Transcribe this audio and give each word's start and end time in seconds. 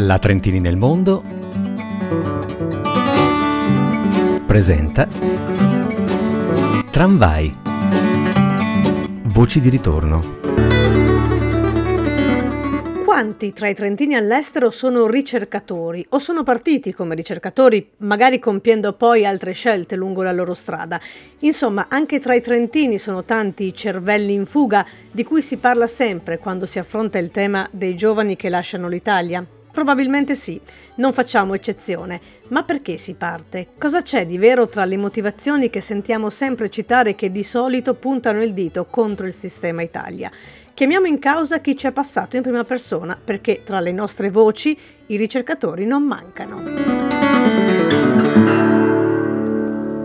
La 0.00 0.20
Trentini 0.20 0.60
nel 0.60 0.76
mondo 0.76 1.24
presenta 4.46 5.08
Tramvai. 6.88 7.56
Voci 9.24 9.60
di 9.60 9.68
ritorno. 9.68 10.36
Quanti 13.04 13.52
tra 13.52 13.68
i 13.68 13.74
trentini 13.74 14.14
all'estero 14.14 14.70
sono 14.70 15.08
ricercatori 15.08 16.06
o 16.10 16.20
sono 16.20 16.44
partiti 16.44 16.94
come 16.94 17.16
ricercatori, 17.16 17.90
magari 17.96 18.38
compiendo 18.38 18.92
poi 18.92 19.26
altre 19.26 19.50
scelte 19.50 19.96
lungo 19.96 20.22
la 20.22 20.30
loro 20.30 20.54
strada? 20.54 21.00
Insomma, 21.40 21.86
anche 21.88 22.20
tra 22.20 22.36
i 22.36 22.40
trentini 22.40 22.98
sono 22.98 23.24
tanti 23.24 23.64
i 23.64 23.74
cervelli 23.74 24.32
in 24.32 24.46
fuga 24.46 24.86
di 25.10 25.24
cui 25.24 25.42
si 25.42 25.56
parla 25.56 25.88
sempre 25.88 26.38
quando 26.38 26.66
si 26.66 26.78
affronta 26.78 27.18
il 27.18 27.32
tema 27.32 27.68
dei 27.72 27.96
giovani 27.96 28.36
che 28.36 28.48
lasciano 28.48 28.86
l'Italia. 28.86 29.44
Probabilmente 29.78 30.34
sì, 30.34 30.60
non 30.96 31.12
facciamo 31.12 31.54
eccezione. 31.54 32.20
Ma 32.48 32.64
perché 32.64 32.96
si 32.96 33.14
parte? 33.14 33.68
Cosa 33.78 34.02
c'è 34.02 34.26
di 34.26 34.36
vero 34.36 34.66
tra 34.66 34.84
le 34.84 34.96
motivazioni 34.96 35.70
che 35.70 35.80
sentiamo 35.80 36.30
sempre 36.30 36.68
citare 36.68 37.14
che 37.14 37.30
di 37.30 37.44
solito 37.44 37.94
puntano 37.94 38.42
il 38.42 38.54
dito 38.54 38.86
contro 38.86 39.24
il 39.24 39.32
sistema 39.32 39.82
Italia? 39.82 40.32
Chiamiamo 40.74 41.06
in 41.06 41.20
causa 41.20 41.60
chi 41.60 41.76
ci 41.76 41.86
è 41.86 41.92
passato 41.92 42.34
in 42.34 42.42
prima 42.42 42.64
persona 42.64 43.16
perché 43.22 43.62
tra 43.64 43.78
le 43.78 43.92
nostre 43.92 44.30
voci 44.30 44.76
i 45.06 45.16
ricercatori 45.16 45.86
non 45.86 46.02
mancano. 46.02 46.56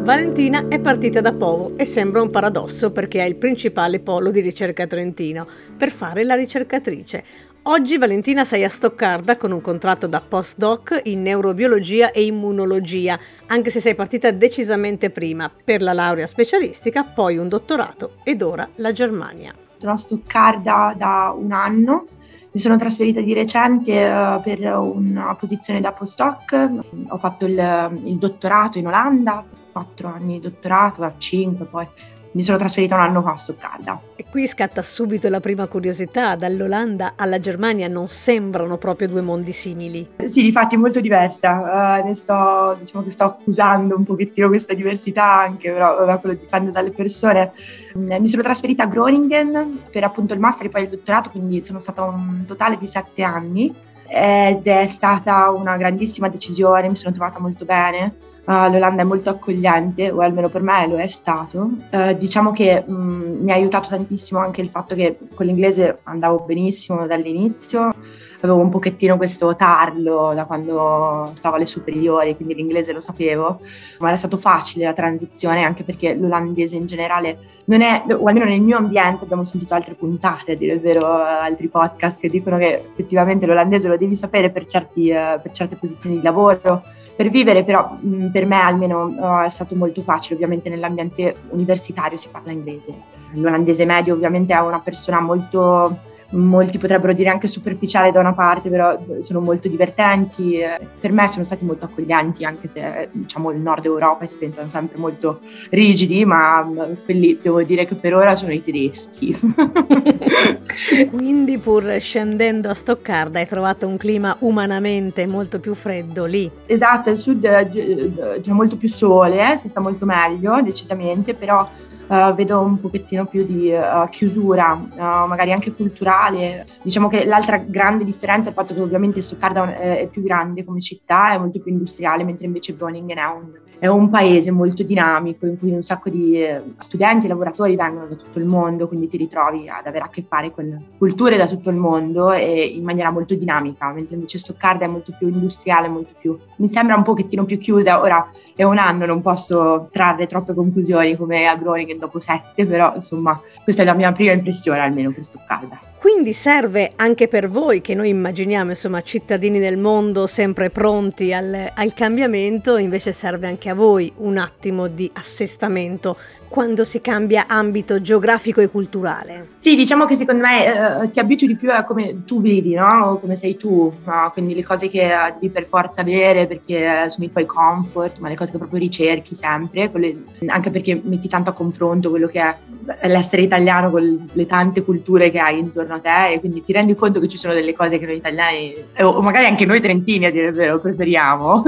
Valentina 0.03 0.67
è 0.67 0.79
partita 0.79 1.19
da 1.19 1.33
Povo 1.33 1.77
e 1.77 1.85
sembra 1.85 2.21
un 2.21 2.29
paradosso 2.29 2.91
perché 2.91 3.21
è 3.21 3.23
il 3.23 3.37
principale 3.37 4.01
polo 4.01 4.29
di 4.29 4.41
ricerca 4.41 4.85
trentino 4.85 5.47
per 5.75 5.89
fare 5.89 6.23
la 6.23 6.35
ricercatrice. 6.35 7.23
Oggi 7.66 7.98
Valentina 7.98 8.44
sei 8.44 8.66
a 8.66 8.69
Stoccarda 8.69 9.38
con 9.38 9.52
un 9.52 9.61
contratto 9.61 10.06
da 10.06 10.22
postdoc 10.22 11.00
in 11.03 11.22
neurobiologia 11.22 12.11
e 12.11 12.25
immunologia, 12.25 13.17
anche 13.47 13.70
se 13.70 13.80
sei 13.80 13.95
partita 13.95 14.31
decisamente 14.31 15.09
prima 15.09 15.50
per 15.64 15.81
la 15.81 15.94
laurea 15.94 16.28
specialistica, 16.28 17.05
poi 17.05 17.38
un 17.38 17.47
dottorato 17.47 18.16
ed 18.23 18.42
ora 18.42 18.67
la 18.75 18.92
Germania 18.92 19.53
sono 19.83 19.92
a 19.92 19.97
Stoccarda 19.97 20.94
da 20.97 21.36
un 21.38 21.52
anno. 21.52 22.05
Mi 22.52 22.59
sono 22.59 22.78
trasferita 22.78 23.20
di 23.20 23.33
recente 23.33 23.92
uh, 24.05 24.42
per 24.42 24.59
una 24.61 25.36
posizione 25.38 25.81
da 25.81 25.92
postdoc. 25.92 26.70
Ho 27.09 27.17
fatto 27.17 27.45
il, 27.45 28.02
il 28.05 28.17
dottorato 28.17 28.77
in 28.77 28.88
Olanda, 28.88 29.44
quattro 29.72 30.08
anni 30.08 30.33
di 30.36 30.39
dottorato, 30.39 31.11
cinque 31.17 31.66
poi 31.66 31.88
mi 32.34 32.44
sono 32.44 32.58
trasferita 32.58 32.95
un 32.95 33.02
anno 33.02 33.22
fa 33.22 33.31
a 33.31 33.38
Stoccarda. 33.38 34.02
E 34.16 34.26
qui 34.30 34.48
scatta 34.48 34.81
subito 34.81 35.30
la 35.30 35.39
prima 35.39 35.67
curiosità, 35.67 36.36
dall'Olanda 36.36 37.14
alla 37.16 37.39
Germania 37.39 37.88
non 37.88 38.08
sembrano 38.08 38.78
proprio 38.78 39.08
due 39.08 39.22
mondi 39.22 39.52
simili. 39.52 40.08
Sì, 40.26 40.42
di 40.42 40.52
fatti 40.52 40.76
è 40.76 40.78
molto 40.78 41.00
diversa, 41.00 42.00
uh, 42.00 42.06
ne 42.06 42.16
sto, 42.16 42.76
diciamo 42.80 43.04
che 43.04 43.11
sto 43.11 43.23
accusando 43.23 43.95
un 43.95 44.04
pochettino 44.04 44.48
questa 44.48 44.73
diversità 44.73 45.39
anche, 45.39 45.72
però 45.72 45.98
vabbè, 45.98 46.20
quello 46.20 46.36
dipende 46.36 46.72
dalle 46.72 46.92
persone. 46.92 47.52
Mm, 47.98 48.11
mi 48.20 48.28
sono 48.28 48.42
trasferita 48.42 48.84
a 48.84 48.88
Groningen 48.88 49.84
per 49.92 50.04
appunto 50.04 50.34
il 50.34 50.39
master 50.39 50.67
e 50.67 50.70
poi 50.70 50.84
il 50.84 50.89
dottorato, 50.89 51.30
quindi 51.30 51.64
sono 51.64 51.80
stata 51.80 52.04
un 52.04 52.45
totale 52.48 52.78
di 52.78 52.88
sette 52.88 53.23
anni 53.23 53.73
ed 54.08 54.67
è 54.67 54.86
stata 54.88 55.50
una 55.50 55.78
grandissima 55.78 56.30
decisione, 56.30 56.89
mi 56.89 56.95
sono 56.95 57.14
trovata 57.14 57.39
molto 57.39 57.66
bene 57.66 58.31
Uh, 58.45 58.69
L'Olanda 58.69 59.03
è 59.03 59.05
molto 59.05 59.30
accogliente, 59.30 60.11
o 60.11 60.19
almeno 60.19 60.49
per 60.49 60.61
me 60.61 60.86
lo 60.88 60.97
è 60.97 61.08
stato. 61.08 61.69
Uh, 61.91 62.13
diciamo 62.13 62.52
che 62.52 62.83
mh, 62.86 62.94
mi 63.41 63.52
ha 63.52 63.55
aiutato 63.55 63.89
tantissimo 63.89 64.39
anche 64.39 64.61
il 64.61 64.69
fatto 64.69 64.95
che 64.95 65.17
con 65.33 65.45
l'inglese 65.45 65.99
andavo 66.03 66.44
benissimo 66.45 67.08
dall'inizio, 67.08 67.94
avevo 68.41 68.59
un 68.59 68.69
pochettino 68.69 69.16
questo 69.16 69.55
tarlo 69.55 70.33
da 70.33 70.44
quando 70.44 71.31
stavo 71.36 71.55
alle 71.55 71.66
superiori, 71.66 72.36
quindi 72.36 72.54
l'inglese 72.54 72.92
lo 72.92 72.99
sapevo, 72.99 73.61
ma 73.99 74.08
era 74.08 74.17
stato 74.17 74.37
facile 74.37 74.83
la 74.83 74.93
transizione 74.93 75.64
anche 75.64 75.83
perché 75.83 76.14
l'olandese 76.14 76.75
in 76.75 76.86
generale 76.86 77.61
non 77.65 77.81
è, 77.81 78.04
o 78.10 78.25
almeno 78.25 78.45
nel 78.45 78.60
mio 78.60 78.75
ambiente 78.75 79.23
abbiamo 79.23 79.45
sentito 79.45 79.73
altre 79.73 79.93
puntate, 79.93 80.52
a 80.52 80.55
dire 80.55 80.73
il 80.73 80.81
vero, 80.81 81.05
altri 81.05 81.70
podcast 81.70 82.20
che 82.20 82.27
dicono 82.27 82.58
che 82.58 82.89
effettivamente 82.92 83.45
l'olandese 83.45 83.87
lo 83.87 83.95
devi 83.95 84.17
sapere 84.17 84.49
per, 84.49 84.65
certi, 84.65 85.10
uh, 85.11 85.42
per 85.42 85.52
certe 85.52 85.77
posizioni 85.77 86.17
di 86.17 86.21
lavoro 86.21 86.83
per 87.15 87.29
vivere, 87.29 87.63
però 87.63 87.97
mh, 87.99 88.27
per 88.27 88.45
me 88.45 88.59
almeno 88.59 89.05
uh, 89.05 89.43
è 89.43 89.49
stato 89.49 89.75
molto 89.75 90.01
facile, 90.01 90.35
ovviamente 90.35 90.69
nell'ambiente 90.69 91.35
universitario 91.49 92.17
si 92.17 92.29
parla 92.29 92.51
inglese. 92.51 92.93
L'olandese 93.33 93.85
medio 93.85 94.13
ovviamente 94.13 94.53
è 94.53 94.59
una 94.59 94.79
persona 94.79 95.19
molto 95.19 96.11
molti 96.33 96.77
potrebbero 96.77 97.13
dire 97.13 97.29
anche 97.29 97.47
superficiale 97.47 98.11
da 98.11 98.19
una 98.19 98.33
parte, 98.33 98.69
però 98.69 98.97
sono 99.21 99.39
molto 99.39 99.67
divertenti. 99.67 100.59
Per 100.99 101.11
me 101.11 101.27
sono 101.27 101.43
stati 101.43 101.63
molto 101.65 101.85
accoglienti, 101.85 102.45
anche 102.45 102.67
se 102.67 103.09
diciamo 103.11 103.51
il 103.51 103.59
nord 103.59 103.85
Europa 103.85 104.25
si 104.25 104.37
pensano 104.37 104.69
sempre 104.69 104.97
molto 104.97 105.39
rigidi, 105.69 106.25
ma 106.25 106.67
quelli 107.03 107.37
devo 107.41 107.61
dire 107.63 107.85
che 107.85 107.95
per 107.95 108.15
ora 108.15 108.35
sono 108.35 108.53
i 108.53 108.63
tedeschi. 108.63 109.35
Quindi 111.09 111.58
pur 111.58 111.95
scendendo 111.99 112.70
a 112.70 112.73
Stoccarda 112.73 113.39
hai 113.39 113.45
trovato 113.45 113.87
un 113.87 113.98
clima 113.98 114.36
umanamente 114.39 115.26
molto 115.27 115.59
più 115.59 115.73
freddo 115.73 116.26
lì. 116.26 116.49
Esatto, 116.65 117.09
al 117.09 117.17
sud 117.17 117.42
c'è 117.42 118.52
molto 118.52 118.77
più 118.77 118.89
sole, 118.89 119.54
eh, 119.54 119.58
si 119.58 119.67
sta 119.67 119.80
molto 119.80 120.05
meglio 120.05 120.61
decisamente, 120.61 121.33
però 121.33 121.67
uh, 122.08 122.33
vedo 122.33 122.59
un 122.59 122.80
pochettino 122.80 123.26
più 123.26 123.45
di 123.45 123.71
uh, 123.71 124.09
chiusura, 124.09 124.73
uh, 124.73 125.27
magari 125.27 125.52
anche 125.52 125.71
culturale. 125.71 126.65
Diciamo 126.81 127.08
che 127.08 127.25
l'altra 127.25 127.58
grande 127.58 128.04
differenza 128.04 128.48
è 128.48 128.51
il 128.51 128.56
fatto 128.56 128.74
che 128.74 128.81
ovviamente 128.81 129.21
Stoccarda 129.21 129.77
è 129.77 130.07
più 130.12 130.21
grande 130.21 130.63
come 130.63 130.81
città, 130.81 131.33
è 131.33 131.38
molto 131.38 131.60
più 131.60 131.71
industriale, 131.71 132.24
mentre 132.24 132.45
invece 132.45 132.75
Groningen 132.75 133.18
è 133.18 133.25
un 133.25 133.51
è 133.80 133.88
un 133.88 134.10
paese 134.10 134.51
molto 134.51 134.84
dinamico 134.84 135.45
in 135.45 135.57
cui 135.57 135.72
un 135.72 135.84
sacco 135.84 136.10
di 136.10 136.42
eh, 136.42 136.62
studenti 136.78 137.25
e 137.25 137.30
lavoratori 137.30 137.75
vengono 137.75 138.07
da 138.07 138.16
tutto 138.16 138.39
il 138.39 138.45
mondo, 138.45 138.88
quindi 138.88 139.07
ti 139.07 139.18
ritrovi 139.18 139.68
ad 139.68 139.86
avere 139.86 140.06
a 140.06 140.10
che 140.10 140.24
fare 140.28 140.51
con 140.51 140.86
culture 140.98 141.38
da 141.38 141.48
tutto 141.48 141.69
il 141.69 141.75
mondo 141.75 142.31
e 142.31 142.63
in 142.66 142.84
maniera 142.84 143.12
molto 143.12 143.36
dinamica, 143.36 143.92
mentre 143.92 144.16
invece 144.16 144.38
Stoccarda 144.38 144.86
è 144.86 144.88
molto 144.88 145.13
più 145.18 145.28
industriale, 145.28 145.88
molto 145.88 146.13
più, 146.18 146.38
mi 146.57 146.68
sembra 146.68 146.95
un 146.95 147.04
pochettino 147.04 147.45
più 147.45 147.57
chiusa. 147.57 148.01
Ora 148.01 148.30
è 148.56 148.63
un 148.63 148.78
anno, 148.78 149.06
non 149.06 149.22
posso 149.22 149.90
trarre 149.92 150.28
troppe 150.28 150.54
conclusioni 150.54 151.16
come 151.16 151.48
a 151.48 151.56
Groningen 151.56 151.98
dopo 151.98 152.19
sette, 152.19 152.66
però 152.66 152.94
insomma 152.95 153.40
questa 153.63 153.81
è 153.81 153.86
la 153.86 153.94
mia 153.94 154.12
prima 154.12 154.31
impressione 154.31 154.80
almeno 154.80 155.12
per 155.12 155.24
Stoccarda. 155.24 155.93
Quindi 156.03 156.33
serve 156.33 156.91
anche 156.97 157.30
per 157.30 157.47
voi, 157.47 157.80
che 157.80 157.95
noi 157.95 158.09
immaginiamo 158.09 158.71
insomma 158.71 159.01
cittadini 159.01 159.57
del 159.57 159.77
mondo 159.77 160.27
sempre 160.27 160.69
pronti 160.69 161.31
al, 161.31 161.71
al 161.74 161.94
cambiamento, 161.94 162.75
invece 162.75 163.13
serve 163.13 163.47
anche 163.47 163.69
a 163.69 163.74
voi 163.74 164.12
un 164.18 164.36
attimo 164.38 164.88
di 164.88 165.09
assestamento 165.13 166.18
quando 166.53 166.83
si 166.83 167.01
cambia 167.01 167.45
ambito 167.47 168.00
geografico 168.00 168.62
e 168.62 168.69
culturale? 168.69 169.47
Sì, 169.57 169.75
diciamo 169.75 170.06
che 170.06 170.15
secondo 170.15 170.44
me 170.44 171.01
eh, 171.01 171.09
ti 171.09 171.18
abitui 171.18 171.47
di 171.47 171.56
più 171.56 171.71
a 171.71 171.83
come 171.83 172.25
tu 172.25 172.41
vivi, 172.41 172.75
no? 172.75 173.13
O 173.13 173.18
come 173.18 173.36
sei 173.36 173.57
tu, 173.57 173.91
no? 174.03 174.30
quindi 174.33 174.53
le 174.53 174.63
cose 174.63 174.88
che 174.88 175.01
eh, 175.01 175.33
devi 175.39 175.50
per 175.50 175.65
forza 175.65 176.01
avere 176.01 176.45
perché 176.45 177.09
sono 177.09 177.25
i 177.25 177.31
tuoi 177.31 177.47
comfort, 177.47 178.19
ma 178.19 178.30
le 178.30 178.36
cose 178.36 178.51
che 178.51 178.59
proprio 178.59 178.77
ricerchi 178.77 179.33
sempre, 179.33 179.89
quelle, 179.89 180.25
anche 180.45 180.69
perché 180.69 181.01
metti 181.03 181.27
tanto 181.27 181.50
a 181.50 181.53
confronto 181.53 182.12
quello 182.12 182.27
che 182.27 182.39
è 182.39 183.07
l'essere 183.07 183.42
italiano 183.42 183.89
con 183.89 184.27
le 184.31 184.45
tante 184.45 184.83
culture 184.83 185.31
che 185.31 185.39
hai 185.39 185.57
intorno 185.57 185.95
a 185.95 186.00
te 186.00 186.33
e 186.33 186.39
quindi 186.39 186.63
ti 186.63 186.71
rendi 186.71 186.94
conto 186.94 187.19
che 187.19 187.30
ci 187.30 187.38
sono 187.38 187.56
delle 187.56 187.74
cose 187.74 187.97
che 187.97 188.06
noi 188.06 188.18
italiani, 188.18 188.75
o 189.00 189.21
magari 189.24 189.47
anche 189.47 189.65
noi 189.65 189.81
trentini 189.81 190.25
a 190.25 190.31
dire 190.31 190.50
il 190.50 190.53
vero, 190.53 190.80
preferiamo. 190.80 191.63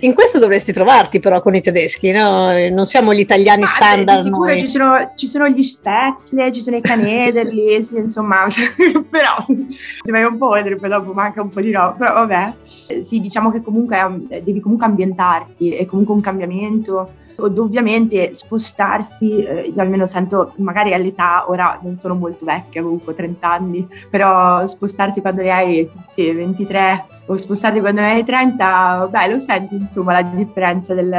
In 0.00 0.14
questo 0.14 0.38
dovresti 0.38 0.72
trovarti 0.72 1.20
però 1.20 1.42
con 1.42 1.54
i 1.54 1.60
tedeschi, 1.60 2.10
no? 2.10 2.52
Non 2.70 2.86
siamo 2.86 3.12
gli 3.12 3.20
italiani 3.20 3.62
ma 3.62 3.66
standard 3.66 4.28
sicuro 4.30 4.56
ci 4.56 4.68
sono, 4.68 5.12
ci 5.16 5.26
sono, 5.26 5.48
gli 5.48 5.62
Spätzle, 5.62 6.52
ci 6.52 6.60
sono 6.60 6.76
i 6.76 6.80
canederli, 6.80 7.82
sì, 7.84 7.96
insomma, 7.96 8.46
però 9.08 9.44
se 9.46 10.12
vai 10.12 10.24
un 10.24 10.38
po' 10.38 10.48
oltre 10.48 10.76
poi 10.76 10.88
dopo 10.88 11.12
manca 11.12 11.42
un 11.42 11.48
po' 11.48 11.60
di 11.60 11.72
roba, 11.72 11.92
però 11.92 12.14
vabbè, 12.14 12.54
sì, 13.00 13.20
diciamo 13.20 13.50
che 13.50 13.60
comunque 13.62 14.42
devi 14.42 14.60
comunque 14.60 14.86
ambientarti, 14.86 15.72
è 15.72 15.86
comunque 15.86 16.14
un 16.14 16.20
cambiamento 16.20 17.10
ovviamente 17.42 18.34
spostarsi, 18.34 19.44
eh, 19.44 19.72
io 19.74 19.80
almeno 19.80 20.06
sento 20.06 20.52
magari 20.56 20.94
all'età, 20.94 21.44
ora 21.48 21.78
non 21.82 21.94
sono 21.96 22.14
molto 22.14 22.44
vecchia, 22.44 22.82
comunque 22.82 23.14
30 23.14 23.50
anni, 23.50 23.88
però 24.08 24.66
spostarsi 24.66 25.20
quando 25.20 25.42
ne 25.42 25.50
hai 25.50 25.90
sì, 26.08 26.30
23 26.30 27.04
o 27.26 27.36
spostarti 27.36 27.80
quando 27.80 28.00
ne 28.00 28.12
hai 28.12 28.24
30, 28.24 29.08
beh 29.10 29.28
lo 29.28 29.40
senti 29.40 29.74
insomma 29.76 30.12
la 30.12 30.22
differenza 30.22 30.94
del, 30.94 31.16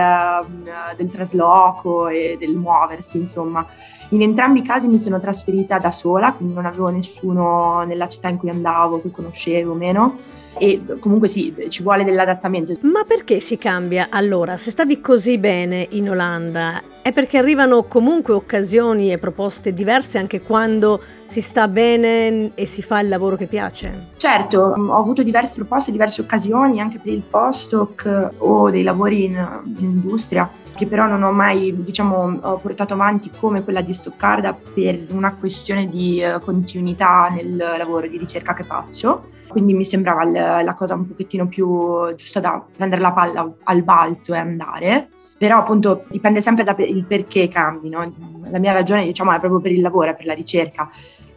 del 0.98 1.12
trasloco 1.12 2.08
e 2.08 2.38
del 2.40 2.56
muoversi 2.56 3.18
insomma. 3.18 3.66
In 4.10 4.22
entrambi 4.22 4.60
i 4.60 4.64
casi 4.64 4.90
mi 4.90 5.00
sono 5.00 5.22
trasferita 5.22 5.78
da 5.78 5.92
sola, 5.92 6.34
quindi 6.34 6.54
non 6.54 6.66
avevo 6.66 6.90
nessuno 6.90 7.84
nella 7.84 8.10
città 8.10 8.28
in 8.28 8.38
cui 8.38 8.50
andavo, 8.50 9.02
che 9.02 9.10
conoscevo 9.10 9.72
o 9.72 9.76
meno 9.76 10.18
e 10.58 10.82
comunque 11.00 11.28
sì, 11.28 11.54
ci 11.70 11.82
vuole 11.84 12.04
dell'adattamento. 12.04 12.78
Ma 12.82 13.04
perché 13.04 13.40
si 13.40 13.58
cambia 13.58 14.08
allora? 14.10 14.58
Se 14.58 14.72
stavi 14.72 15.02
così 15.02 15.38
bene 15.38 15.88
in 15.92 16.10
Olanda, 16.10 16.82
è 17.02 17.12
perché 17.12 17.38
arrivano 17.38 17.84
comunque 17.84 18.34
occasioni 18.34 19.12
e 19.12 19.18
proposte 19.18 19.74
diverse 19.74 20.20
anche 20.20 20.42
quando 20.42 21.02
si 21.26 21.42
sta 21.42 21.68
bene 21.68 22.52
e 22.54 22.66
si 22.66 22.82
fa 22.82 23.00
il 23.00 23.10
lavoro 23.10 23.36
che 23.36 23.48
piace? 23.48 24.10
Certo, 24.18 24.60
ho 24.60 24.96
avuto 24.96 25.24
diverse 25.24 25.56
proposte, 25.56 25.92
diverse 25.92 26.22
occasioni 26.22 26.80
anche 26.80 27.00
per 27.00 27.14
il 27.14 27.24
postdoc 27.28 28.30
o 28.38 28.70
dei 28.70 28.84
lavori 28.84 29.26
in, 29.26 29.62
in 29.80 29.86
industria 29.86 30.50
che 30.76 30.88
però 30.88 31.06
non 31.06 31.22
ho 31.24 31.32
mai 31.32 31.74
diciamo, 31.84 32.40
portato 32.62 32.94
avanti 32.94 33.30
come 33.38 33.64
quella 33.64 33.82
di 33.82 33.94
Stoccarda 33.94 34.58
per 34.74 35.06
una 35.12 35.36
questione 35.36 35.88
di 35.88 36.24
uh, 36.24 36.40
continuità 36.40 37.28
nel 37.30 37.56
lavoro 37.56 38.08
di 38.08 38.18
ricerca 38.18 38.54
che 38.54 38.64
faccio 38.64 39.40
quindi 39.52 39.74
mi 39.74 39.86
sembrava 39.86 40.24
l- 40.24 40.64
la 40.64 40.74
cosa 40.74 40.96
un 40.96 41.08
pochettino 41.08 41.48
più 41.48 42.14
giusta 42.16 42.40
da 42.40 42.64
prendere 42.76 43.02
la 43.02 43.12
palla 43.12 43.52
al 43.64 43.84
balzo 43.84 44.34
e 44.34 44.38
andare. 44.38 45.10
Però 45.38 45.58
appunto 45.58 46.06
dipende 46.10 46.42
sempre 46.42 46.64
dal 46.64 46.76
perché 47.08 47.48
cambi, 47.48 47.90
no? 47.90 48.14
La 48.50 48.60
mia 48.60 48.74
ragione 48.74 49.06
diciamo 49.06 49.32
è 49.32 49.40
proprio 49.40 49.60
per 49.60 49.72
il 49.72 49.82
lavoro, 49.82 50.16
per 50.16 50.26
la 50.26 50.34
ricerca 50.34 50.90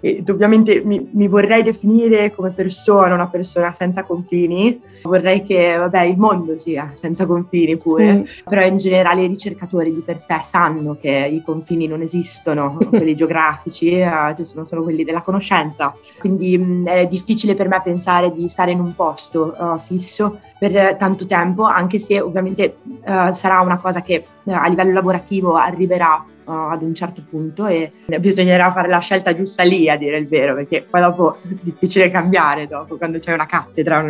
e 0.05 0.23
ovviamente 0.29 0.83
mi, 0.85 1.09
mi, 1.12 1.29
vorrei 1.29 1.62
definire 1.62 2.31
come 2.31 2.51
persona 2.51 3.15
una 3.15 3.29
persona 3.29 3.73
senza 3.73 4.05
confini, 4.05 4.79
vorrei 5.05 5.43
che 5.43 5.77
vabbè, 5.79 6.03
il 6.03 6.19
mondo 6.19 6.59
sia 6.59 6.91
senza 6.93 7.25
confini 7.25 7.79
pure, 7.79 8.12
mm. 8.12 8.23
però 8.47 8.67
in 8.67 8.77
generale 8.77 9.23
i 9.23 9.29
ricercatori 9.29 9.95
di 9.95 10.03
per 10.03 10.21
sé 10.21 10.41
sanno 10.43 10.99
che 11.01 11.09
i 11.33 11.43
confini 11.43 11.87
non 11.87 12.03
esistono, 12.03 12.77
quelli 12.87 13.17
geografici, 13.17 13.93
eh, 13.93 14.35
sono 14.43 14.67
solo 14.67 14.83
quelli 14.83 15.05
della 15.05 15.23
conoscenza, 15.23 15.97
quindi 16.19 16.59
mh, 16.59 16.65
mm, 16.65 16.87
è 16.87 17.07
difficile 17.07 17.55
per 17.55 17.69
me 17.69 17.81
pensare 17.83 18.31
di 18.31 18.47
stare 18.47 18.73
in 18.73 18.81
un 18.81 18.95
posto 18.95 19.57
uh, 19.59 19.79
fisso 19.79 20.39
per 20.59 20.97
tanto 20.99 21.25
tempo, 21.25 21.62
anche 21.62 21.99
se 21.99 22.21
ovviamente 22.21 22.77
uh, 22.85 23.33
sarà 23.33 23.61
una 23.61 23.79
cosa 23.79 24.03
che 24.03 24.23
uh, 24.43 24.50
a 24.50 24.69
livello 24.69 24.93
lavorativo 24.93 25.55
arriverà 25.55 26.23
ad 26.44 26.82
un 26.82 26.94
certo 26.94 27.23
punto 27.29 27.67
e 27.67 27.93
bisognerà 28.19 28.70
fare 28.73 28.88
la 28.88 28.99
scelta 28.99 29.35
giusta 29.35 29.62
lì 29.62 29.88
a 29.88 29.96
dire 29.96 30.19
il 30.19 30.29
vero 30.29 30.55
perché 30.55 30.87
poi 30.88 31.00
dopo 31.00 31.37
è 31.43 31.49
difficile 31.62 32.11
cambiare 32.11 32.67
dopo 32.67 32.96
quando 32.96 33.19
c'è 33.19 33.32
una 33.32 33.46
cattedra 33.46 34.05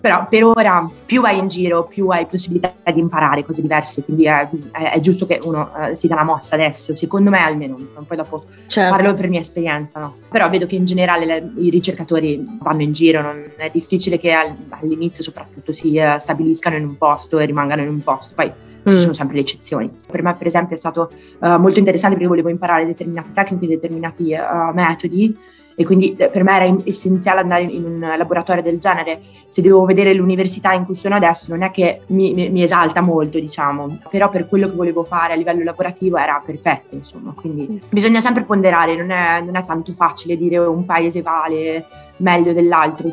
però 0.00 0.26
per 0.28 0.44
ora 0.44 0.88
più 1.06 1.20
vai 1.20 1.38
in 1.38 1.48
giro 1.48 1.84
più 1.84 2.08
hai 2.08 2.26
possibilità 2.26 2.74
di 2.92 3.00
imparare 3.00 3.44
cose 3.44 3.62
diverse 3.62 4.04
quindi 4.04 4.26
è, 4.26 4.48
è, 4.72 4.92
è 4.92 5.00
giusto 5.00 5.26
che 5.26 5.40
uno 5.42 5.70
uh, 5.74 5.94
si 5.94 6.06
dà 6.06 6.14
la 6.16 6.24
mossa 6.24 6.54
adesso 6.54 6.94
secondo 6.94 7.30
me 7.30 7.38
almeno 7.38 7.76
poi 8.06 8.16
dopo 8.16 8.44
certo. 8.66 8.94
parlo 8.94 9.14
per 9.14 9.28
mia 9.28 9.40
esperienza 9.40 10.00
no? 10.00 10.16
però 10.30 10.48
vedo 10.50 10.66
che 10.66 10.74
in 10.74 10.84
generale 10.84 11.24
le, 11.24 11.52
i 11.56 11.70
ricercatori 11.70 12.44
vanno 12.60 12.82
in 12.82 12.92
giro 12.92 13.22
non 13.22 13.44
è 13.56 13.70
difficile 13.72 14.18
che 14.18 14.32
al, 14.32 14.54
all'inizio 14.68 15.22
soprattutto 15.22 15.72
si 15.72 15.98
uh, 15.98 16.18
stabiliscano 16.18 16.76
in 16.76 16.84
un 16.84 16.96
posto 16.96 17.38
e 17.38 17.46
rimangano 17.46 17.82
in 17.82 17.88
un 17.88 18.02
posto 18.02 18.34
poi 18.34 18.52
ci 18.92 18.98
sono 18.98 19.10
mm. 19.10 19.14
sempre 19.14 19.36
le 19.36 19.42
eccezioni. 19.42 19.90
Per 20.06 20.22
me, 20.22 20.34
per 20.34 20.46
esempio, 20.46 20.74
è 20.74 20.78
stato 20.78 21.10
uh, 21.40 21.56
molto 21.56 21.78
interessante 21.78 22.16
perché 22.16 22.28
volevo 22.28 22.48
imparare 22.48 22.86
determinate 22.86 23.30
tecniche, 23.32 23.66
determinati 23.66 24.32
uh, 24.32 24.72
metodi 24.74 25.36
e 25.76 25.84
quindi 25.84 26.14
eh, 26.16 26.28
per 26.28 26.44
me 26.44 26.54
era 26.54 26.76
essenziale 26.84 27.40
andare 27.40 27.64
in 27.64 27.84
un 27.84 28.14
laboratorio 28.16 28.62
del 28.62 28.78
genere. 28.78 29.20
Se 29.48 29.60
devo 29.60 29.84
vedere 29.84 30.14
l'università 30.14 30.72
in 30.72 30.84
cui 30.84 30.96
sono 30.96 31.16
adesso 31.16 31.46
non 31.50 31.62
è 31.62 31.70
che 31.70 32.02
mi, 32.08 32.32
mi, 32.32 32.50
mi, 32.50 32.62
esalta 32.62 33.00
molto, 33.00 33.38
diciamo, 33.38 33.98
però 34.08 34.30
per 34.30 34.48
quello 34.48 34.68
che 34.68 34.76
volevo 34.76 35.04
fare 35.04 35.32
a 35.32 35.36
livello 35.36 35.62
lavorativo 35.62 36.16
era 36.16 36.40
perfetto, 36.44 36.94
insomma, 36.94 37.32
quindi 37.34 37.68
mm. 37.68 37.88
bisogna 37.88 38.20
sempre 38.20 38.44
ponderare, 38.44 38.96
non 38.96 39.10
è, 39.10 39.40
non 39.40 39.56
è 39.56 39.64
tanto 39.64 39.92
facile 39.92 40.36
dire 40.36 40.58
un 40.58 40.84
paese 40.84 41.22
vale 41.22 41.84
meglio 42.18 42.52
dell'altro. 42.52 43.10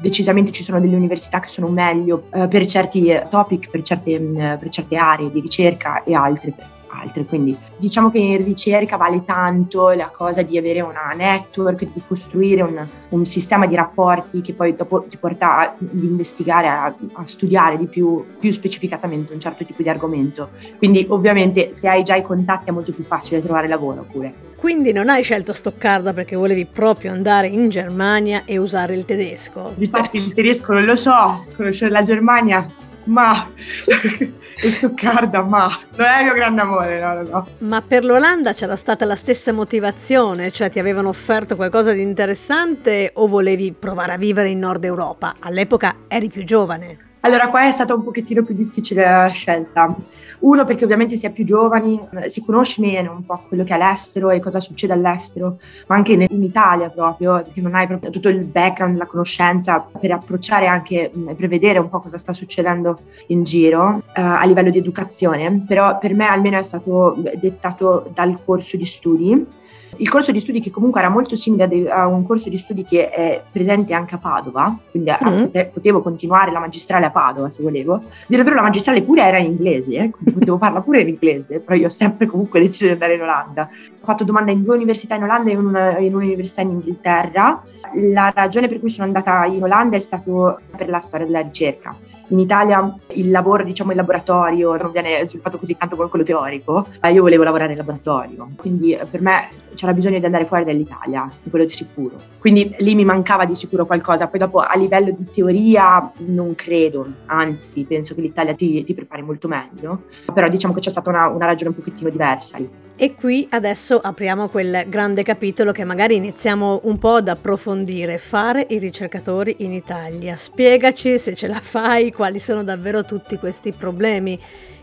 Decisamente 0.00 0.52
ci 0.52 0.62
sono 0.62 0.80
delle 0.80 0.96
università 0.96 1.40
che 1.40 1.48
sono 1.48 1.68
meglio 1.68 2.24
eh, 2.32 2.48
per 2.48 2.66
certi 2.66 3.20
topic, 3.30 3.70
per 3.70 3.82
certe, 3.82 4.18
mm, 4.18 4.36
per 4.58 4.68
certe 4.68 4.96
aree 4.96 5.30
di 5.30 5.40
ricerca 5.40 6.02
e 6.02 6.14
altre 6.14 6.52
per 6.52 6.66
altre. 6.88 7.24
Quindi 7.24 7.56
diciamo 7.76 8.10
che 8.10 8.18
in 8.18 8.44
ricerca 8.44 8.96
vale 8.96 9.24
tanto 9.24 9.90
la 9.90 10.08
cosa 10.08 10.42
di 10.42 10.58
avere 10.58 10.80
una 10.80 11.12
network, 11.14 11.86
di 11.92 12.02
costruire 12.06 12.62
un, 12.62 12.86
un 13.10 13.24
sistema 13.24 13.66
di 13.66 13.74
rapporti 13.74 14.40
che 14.40 14.52
poi 14.52 14.74
dopo 14.74 15.06
ti 15.08 15.16
porta 15.16 15.58
ad 15.58 16.02
investigare, 16.02 16.68
a, 16.68 16.94
a, 17.12 17.26
studiare 17.26 17.78
di 17.78 17.86
più, 17.86 18.24
più 18.38 18.52
specificatamente 18.52 19.32
un 19.32 19.40
certo 19.40 19.64
tipo 19.64 19.82
di 19.82 19.88
argomento. 19.88 20.50
Quindi 20.76 21.06
ovviamente 21.08 21.70
se 21.74 21.88
hai 21.88 22.02
già 22.02 22.16
i 22.16 22.22
contatti 22.22 22.68
è 22.68 22.72
molto 22.72 22.92
più 22.92 23.04
facile 23.04 23.40
trovare 23.40 23.68
lavoro 23.68 24.06
pure. 24.10 24.46
Quindi 24.58 24.90
non 24.90 25.08
hai 25.08 25.22
scelto 25.22 25.52
Stoccarda 25.52 26.12
perché 26.12 26.34
volevi 26.34 26.66
proprio 26.66 27.12
andare 27.12 27.46
in 27.46 27.68
Germania 27.68 28.42
e 28.44 28.58
usare 28.58 28.96
il 28.96 29.04
tedesco? 29.04 29.74
Infatti 29.78 30.16
il 30.16 30.34
tedesco 30.34 30.72
non 30.72 30.84
lo 30.84 30.96
so, 30.96 31.44
conoscere 31.54 31.92
la 31.92 32.02
Germania, 32.02 32.66
ma 33.08 33.50
e 34.60 34.70
Stoccarda, 34.70 35.42
ma 35.42 35.70
non 35.96 36.06
è 36.06 36.18
il 36.18 36.24
mio 36.24 36.34
grande 36.34 36.60
amore, 36.60 37.00
no, 37.00 37.14
no, 37.14 37.28
no. 37.28 37.46
Ma 37.58 37.80
per 37.80 38.04
l'Olanda 38.04 38.52
c'era 38.52 38.74
stata 38.74 39.04
la 39.04 39.14
stessa 39.14 39.52
motivazione, 39.52 40.50
cioè 40.50 40.68
ti 40.68 40.78
avevano 40.78 41.08
offerto 41.08 41.54
qualcosa 41.54 41.92
di 41.92 42.02
interessante 42.02 43.12
o 43.14 43.26
volevi 43.26 43.72
provare 43.72 44.12
a 44.12 44.16
vivere 44.16 44.48
in 44.48 44.58
Nord 44.58 44.84
Europa? 44.84 45.36
All'epoca 45.38 45.94
eri 46.08 46.28
più 46.28 46.44
giovane. 46.44 47.06
Allora, 47.20 47.48
qua 47.48 47.66
è 47.66 47.70
stata 47.70 47.94
un 47.94 48.02
pochettino 48.02 48.42
più 48.42 48.54
difficile 48.54 49.04
la 49.04 49.28
scelta. 49.28 49.94
Uno, 50.40 50.64
perché 50.64 50.84
ovviamente 50.84 51.16
si 51.16 51.26
è 51.26 51.30
più 51.30 51.44
giovani, 51.44 52.00
si 52.28 52.44
conosce 52.44 52.80
meno 52.80 53.12
un 53.12 53.24
po' 53.24 53.42
quello 53.48 53.64
che 53.64 53.70
è 53.70 53.74
all'estero 53.74 54.30
e 54.30 54.40
cosa 54.40 54.60
succede 54.60 54.92
all'estero, 54.92 55.58
ma 55.86 55.96
anche 55.96 56.12
in 56.12 56.42
Italia 56.42 56.90
proprio, 56.90 57.42
perché 57.42 57.60
non 57.60 57.74
hai 57.74 57.86
proprio 57.86 58.10
tutto 58.10 58.28
il 58.28 58.44
background, 58.44 58.96
la 58.96 59.06
conoscenza 59.06 59.80
per 59.80 60.12
approcciare 60.12 60.66
anche 60.66 61.10
e 61.10 61.34
prevedere 61.34 61.78
un 61.78 61.88
po' 61.88 62.00
cosa 62.00 62.18
sta 62.18 62.32
succedendo 62.32 63.00
in 63.28 63.42
giro 63.42 64.02
eh, 64.14 64.20
a 64.20 64.44
livello 64.44 64.70
di 64.70 64.78
educazione. 64.78 65.64
Però 65.66 65.98
per 65.98 66.14
me 66.14 66.26
almeno 66.26 66.58
è 66.58 66.62
stato 66.62 67.16
dettato 67.34 68.10
dal 68.14 68.38
corso 68.44 68.76
di 68.76 68.86
studi 68.86 69.56
il 69.96 70.08
corso 70.08 70.32
di 70.32 70.40
studi 70.40 70.60
che 70.60 70.70
comunque 70.70 71.00
era 71.00 71.08
molto 71.08 71.34
simile 71.34 71.90
a 71.90 72.06
un 72.06 72.24
corso 72.24 72.48
di 72.48 72.58
studi 72.58 72.84
che 72.84 73.10
è 73.10 73.42
presente 73.50 73.94
anche 73.94 74.14
a 74.14 74.18
Padova, 74.18 74.76
quindi 74.90 75.10
mm. 75.10 75.44
potevo 75.72 76.02
continuare 76.02 76.50
la 76.50 76.60
magistrale 76.60 77.06
a 77.06 77.10
Padova 77.10 77.50
se 77.50 77.62
volevo. 77.62 78.02
Dire 78.26 78.42
la 78.44 78.62
magistrale 78.62 79.02
pure 79.02 79.22
era 79.22 79.38
in 79.38 79.46
inglese, 79.46 79.96
eh? 79.96 80.10
potevo 80.32 80.58
farla 80.58 80.80
pure 80.80 81.00
in 81.00 81.08
inglese, 81.08 81.60
però 81.60 81.76
io 81.76 81.86
ho 81.86 81.90
sempre 81.90 82.26
comunque 82.26 82.60
deciso 82.60 82.84
di 82.84 82.92
andare 82.92 83.14
in 83.14 83.22
Olanda. 83.22 83.68
Ho 84.00 84.04
fatto 84.04 84.24
domanda 84.24 84.52
in 84.52 84.62
due 84.62 84.76
università 84.76 85.14
in 85.16 85.24
Olanda 85.24 85.50
e 85.50 85.52
in, 85.52 85.58
una, 85.58 85.98
in 85.98 86.14
un'università 86.14 86.60
in 86.60 86.70
Inghilterra. 86.70 87.62
La 87.94 88.30
ragione 88.34 88.68
per 88.68 88.80
cui 88.80 88.90
sono 88.90 89.06
andata 89.06 89.46
in 89.46 89.62
Olanda 89.62 89.96
è 89.96 90.00
stato 90.00 90.60
per 90.76 90.88
la 90.88 91.00
storia 91.00 91.26
della 91.26 91.40
ricerca 91.40 91.96
in 92.28 92.38
Italia 92.38 92.94
il 93.08 93.30
lavoro, 93.30 93.64
diciamo, 93.64 93.90
in 93.90 93.96
laboratorio 93.96 94.76
non 94.76 94.90
viene 94.90 95.26
sviluppato 95.26 95.58
così 95.58 95.76
tanto 95.76 95.96
come 95.96 96.08
quello 96.08 96.24
teorico, 96.24 96.86
ma 97.00 97.08
io 97.08 97.22
volevo 97.22 97.42
lavorare 97.42 97.72
in 97.72 97.78
laboratorio, 97.78 98.48
quindi 98.56 98.92
eh, 98.92 99.04
per 99.04 99.20
me 99.20 99.48
c'era 99.74 99.92
bisogno 99.92 100.18
di 100.18 100.24
andare 100.24 100.44
fuori 100.44 100.64
dall'Italia, 100.64 101.30
quello 101.48 101.64
di 101.64 101.70
sicuro. 101.70 102.16
Quindi 102.38 102.74
lì 102.78 102.94
mi 102.94 103.04
mancava 103.04 103.44
di 103.44 103.54
sicuro 103.54 103.86
qualcosa, 103.86 104.26
poi 104.26 104.40
dopo 104.40 104.58
a 104.58 104.76
livello 104.76 105.10
di 105.10 105.24
teoria 105.32 106.10
non 106.26 106.54
credo, 106.54 107.06
anzi 107.26 107.84
penso 107.84 108.14
che 108.14 108.20
l'Italia 108.20 108.54
ti, 108.54 108.84
ti 108.84 108.94
prepari 108.94 109.22
molto 109.22 109.48
meglio, 109.48 110.02
però 110.32 110.48
diciamo 110.48 110.74
che 110.74 110.80
c'è 110.80 110.90
stata 110.90 111.10
una, 111.10 111.28
una 111.28 111.46
ragione 111.46 111.70
un 111.70 111.76
pochettino 111.76 112.10
diversa 112.10 112.58
lì. 112.58 112.86
E 113.00 113.14
qui 113.14 113.46
adesso 113.50 114.00
apriamo 114.00 114.48
quel 114.48 114.86
grande 114.88 115.22
capitolo 115.22 115.70
che 115.70 115.84
magari 115.84 116.16
iniziamo 116.16 116.80
un 116.82 116.98
po' 116.98 117.14
ad 117.14 117.28
approfondire, 117.28 118.18
fare 118.18 118.66
i 118.70 118.78
ricercatori 118.78 119.54
in 119.58 119.72
Italia. 119.72 120.34
Spiegaci 120.34 121.16
se 121.16 121.36
ce 121.36 121.46
la 121.46 121.60
fai, 121.62 122.10
quali 122.10 122.40
sono 122.40 122.64
davvero 122.64 123.04
tutti 123.04 123.38
questi 123.38 123.70
problemi 123.70 124.36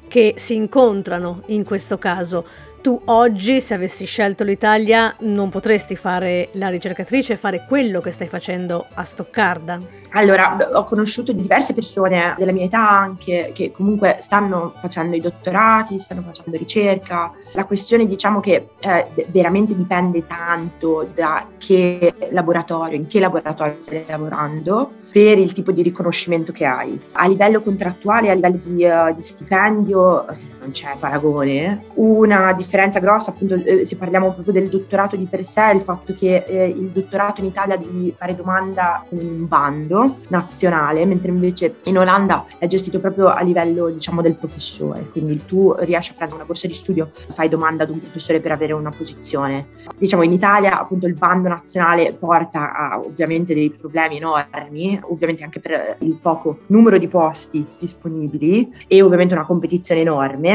che 0.08 0.36
si 0.38 0.56
incontrano 0.56 1.42
in 1.48 1.66
questo 1.66 1.98
caso. 1.98 2.48
Tu 2.86 3.01
oggi, 3.06 3.62
se 3.62 3.74
avessi 3.74 4.06
scelto 4.06 4.44
l'Italia, 4.44 5.15
non 5.22 5.50
potresti 5.50 5.96
fare 5.96 6.50
la 6.51 6.68
ricercatrice 6.68 7.36
fare 7.36 7.65
quello 7.68 8.00
che 8.00 8.12
stai 8.12 8.27
facendo 8.27 8.86
a 8.94 9.04
Stoccarda? 9.04 9.82
Allora, 10.12 10.56
ho 10.72 10.84
conosciuto 10.84 11.34
diverse 11.34 11.74
persone 11.74 12.36
della 12.38 12.51
mia 12.51 12.65
età 12.65 12.88
anche 12.88 13.50
che 13.56 13.72
comunque 13.72 14.20
stanno 14.22 14.75
facendo 14.80 15.15
i 15.15 15.20
dottorati, 15.20 15.98
stanno 15.98 16.22
facendo 16.22 16.60
ricerca. 16.60 17.32
La 17.54 17.65
questione 17.65 18.06
diciamo 18.06 18.39
che 18.39 18.68
eh, 18.80 19.08
veramente 19.30 19.75
dipende 19.75 20.27
tanto 20.27 21.10
da 21.12 21.48
che 21.58 22.13
laboratorio, 22.30 22.98
in 22.98 23.08
che 23.08 23.20
laboratorio 23.20 23.77
stai 23.82 24.04
lavorando 24.08 24.92
per 25.15 25.39
il 25.39 25.54
tipo 25.54 25.72
di 25.72 25.82
riconoscimento 25.82 26.51
che 26.51 26.65
hai. 26.65 27.00
A 27.13 27.25
livello 27.25 27.62
contrattuale, 27.62 28.30
a 28.30 28.34
livello 28.34 28.60
di, 28.62 28.84
uh, 28.84 29.15
di 29.15 29.22
stipendio, 29.22 30.25
non 30.66 30.72
c'è 30.72 30.96
paragone. 31.00 31.86
Una 31.96 32.52
differenza 32.54 33.00
grossa, 33.00 33.30
appunto, 33.30 33.56
eh, 33.56 33.86
se 33.86 33.96
parliamo 33.96 34.34
proprio 34.34 34.54
del 34.54 34.68
dottorato 34.68 35.16
di 35.16 35.26
per 35.26 35.46
sé, 35.46 35.72
il 35.74 35.82
fatto 35.82 36.14
che 36.16 36.44
eh, 36.48 36.68
il 36.68 36.90
dottorato 36.90 37.42
in 37.42 37.48
Italia 37.48 37.78
devi 37.78 38.14
fare 38.18 38.36
domanda 38.36 39.06
con 39.08 39.20
un 39.20 39.48
bando 39.48 40.18
nazionale, 40.30 41.06
mentre 41.06 41.30
invece 41.30 41.76
in 41.84 41.98
Olanda 41.98 42.46
è 42.58 42.68
gestito 42.68 43.00
proprio 43.00 43.28
a 43.28 43.42
livello, 43.42 43.90
diciamo, 43.90 44.22
del 44.22 44.36
professore. 44.36 45.08
Quindi 45.12 45.46
tu 45.46 45.74
riesci 45.80 46.12
a 46.12 46.16
prendere 46.16 46.40
una 46.40 46.48
borsa 46.48 46.68
di 46.68 46.74
studio, 46.74 47.12
fai 47.30 47.48
domanda 47.48 47.84
ad 47.84 47.90
un 47.90 48.00
professore 48.00 48.40
per 48.40 48.52
avere 48.52 48.74
una 48.74 48.92
posizione. 48.96 49.68
Diciamo, 49.98 50.24
in 50.24 50.34
Italia, 50.34 50.80
appunto, 50.80 51.06
il 51.06 51.14
bando 51.14 51.48
nazionale 51.48 52.14
porta 52.14 52.74
a 52.76 53.00
ovviamente 53.00 53.54
dei 53.54 53.70
problemi 53.70 54.18
enormi, 54.18 55.00
ovviamente 55.04 55.44
anche 55.44 55.60
per 55.60 55.98
il 56.00 56.18
poco 56.22 56.60
numero 56.68 56.98
di 56.98 57.08
posti 57.08 57.66
disponibili 57.78 58.74
e 58.88 59.02
ovviamente 59.02 59.34
una 59.34 59.46
competizione 59.46 60.02
enorme. 60.02 60.55